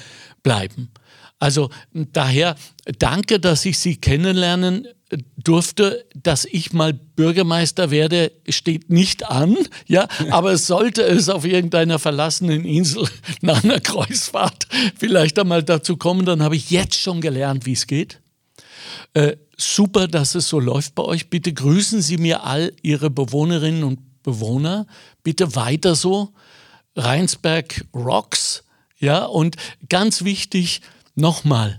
bleiben. 0.43 0.91
Also 1.39 1.71
daher 1.93 2.55
danke, 2.99 3.39
dass 3.39 3.65
ich 3.65 3.79
Sie 3.79 3.95
kennenlernen 3.95 4.87
durfte, 5.37 6.05
dass 6.15 6.45
ich 6.45 6.73
mal 6.73 6.93
Bürgermeister 6.93 7.91
werde, 7.91 8.31
steht 8.47 8.89
nicht 8.89 9.27
an, 9.29 9.57
ja, 9.87 10.07
aber 10.29 10.57
sollte 10.57 11.03
es 11.03 11.29
auf 11.29 11.45
irgendeiner 11.45 11.99
verlassenen 11.99 12.65
Insel 12.65 13.07
nach 13.41 13.63
einer 13.63 13.79
Kreuzfahrt 13.79 14.67
vielleicht 14.97 15.37
einmal 15.39 15.63
dazu 15.63 15.97
kommen, 15.97 16.25
dann 16.25 16.41
habe 16.41 16.55
ich 16.55 16.71
jetzt 16.71 16.99
schon 16.99 17.21
gelernt, 17.21 17.65
wie 17.65 17.73
es 17.73 17.87
geht. 17.87 18.21
Äh, 19.13 19.37
super, 19.57 20.07
dass 20.07 20.35
es 20.35 20.47
so 20.47 20.59
läuft 20.59 20.95
bei 20.95 21.03
euch. 21.03 21.29
Bitte 21.29 21.53
grüßen 21.53 22.01
Sie 22.01 22.17
mir 22.17 22.43
all 22.43 22.73
Ihre 22.81 23.09
Bewohnerinnen 23.09 23.83
und 23.83 23.99
Bewohner. 24.23 24.87
Bitte 25.23 25.55
weiter 25.55 25.95
so. 25.95 26.33
Rheinsberg 26.95 27.85
rocks. 27.93 28.63
Ja, 28.99 29.25
und 29.25 29.55
ganz 29.89 30.23
wichtig, 30.23 30.81
nochmal, 31.15 31.77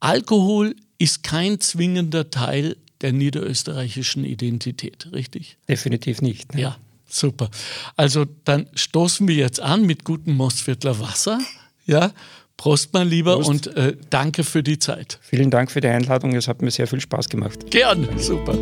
Alkohol 0.00 0.74
ist 1.02 1.24
kein 1.24 1.58
zwingender 1.58 2.30
Teil 2.30 2.76
der 3.00 3.12
niederösterreichischen 3.12 4.24
Identität, 4.24 5.08
richtig? 5.12 5.56
Definitiv 5.68 6.22
nicht. 6.22 6.54
Ne? 6.54 6.60
Ja, 6.60 6.76
super. 7.08 7.50
Also 7.96 8.24
dann 8.44 8.68
stoßen 8.74 9.26
wir 9.26 9.34
jetzt 9.34 9.60
an 9.60 9.84
mit 9.84 10.04
gutem 10.04 10.36
Mostviertler 10.36 11.00
Wasser. 11.00 11.40
Ja, 11.86 12.12
Prost, 12.56 12.92
mein 12.92 13.08
Lieber, 13.08 13.34
Prost. 13.34 13.48
und 13.48 13.76
äh, 13.76 13.96
danke 14.10 14.44
für 14.44 14.62
die 14.62 14.78
Zeit. 14.78 15.18
Vielen 15.20 15.50
Dank 15.50 15.72
für 15.72 15.80
die 15.80 15.88
Einladung. 15.88 16.36
Es 16.36 16.46
hat 16.46 16.62
mir 16.62 16.70
sehr 16.70 16.86
viel 16.86 17.00
Spaß 17.00 17.28
gemacht. 17.28 17.68
Gern, 17.72 18.08
super. 18.18 18.56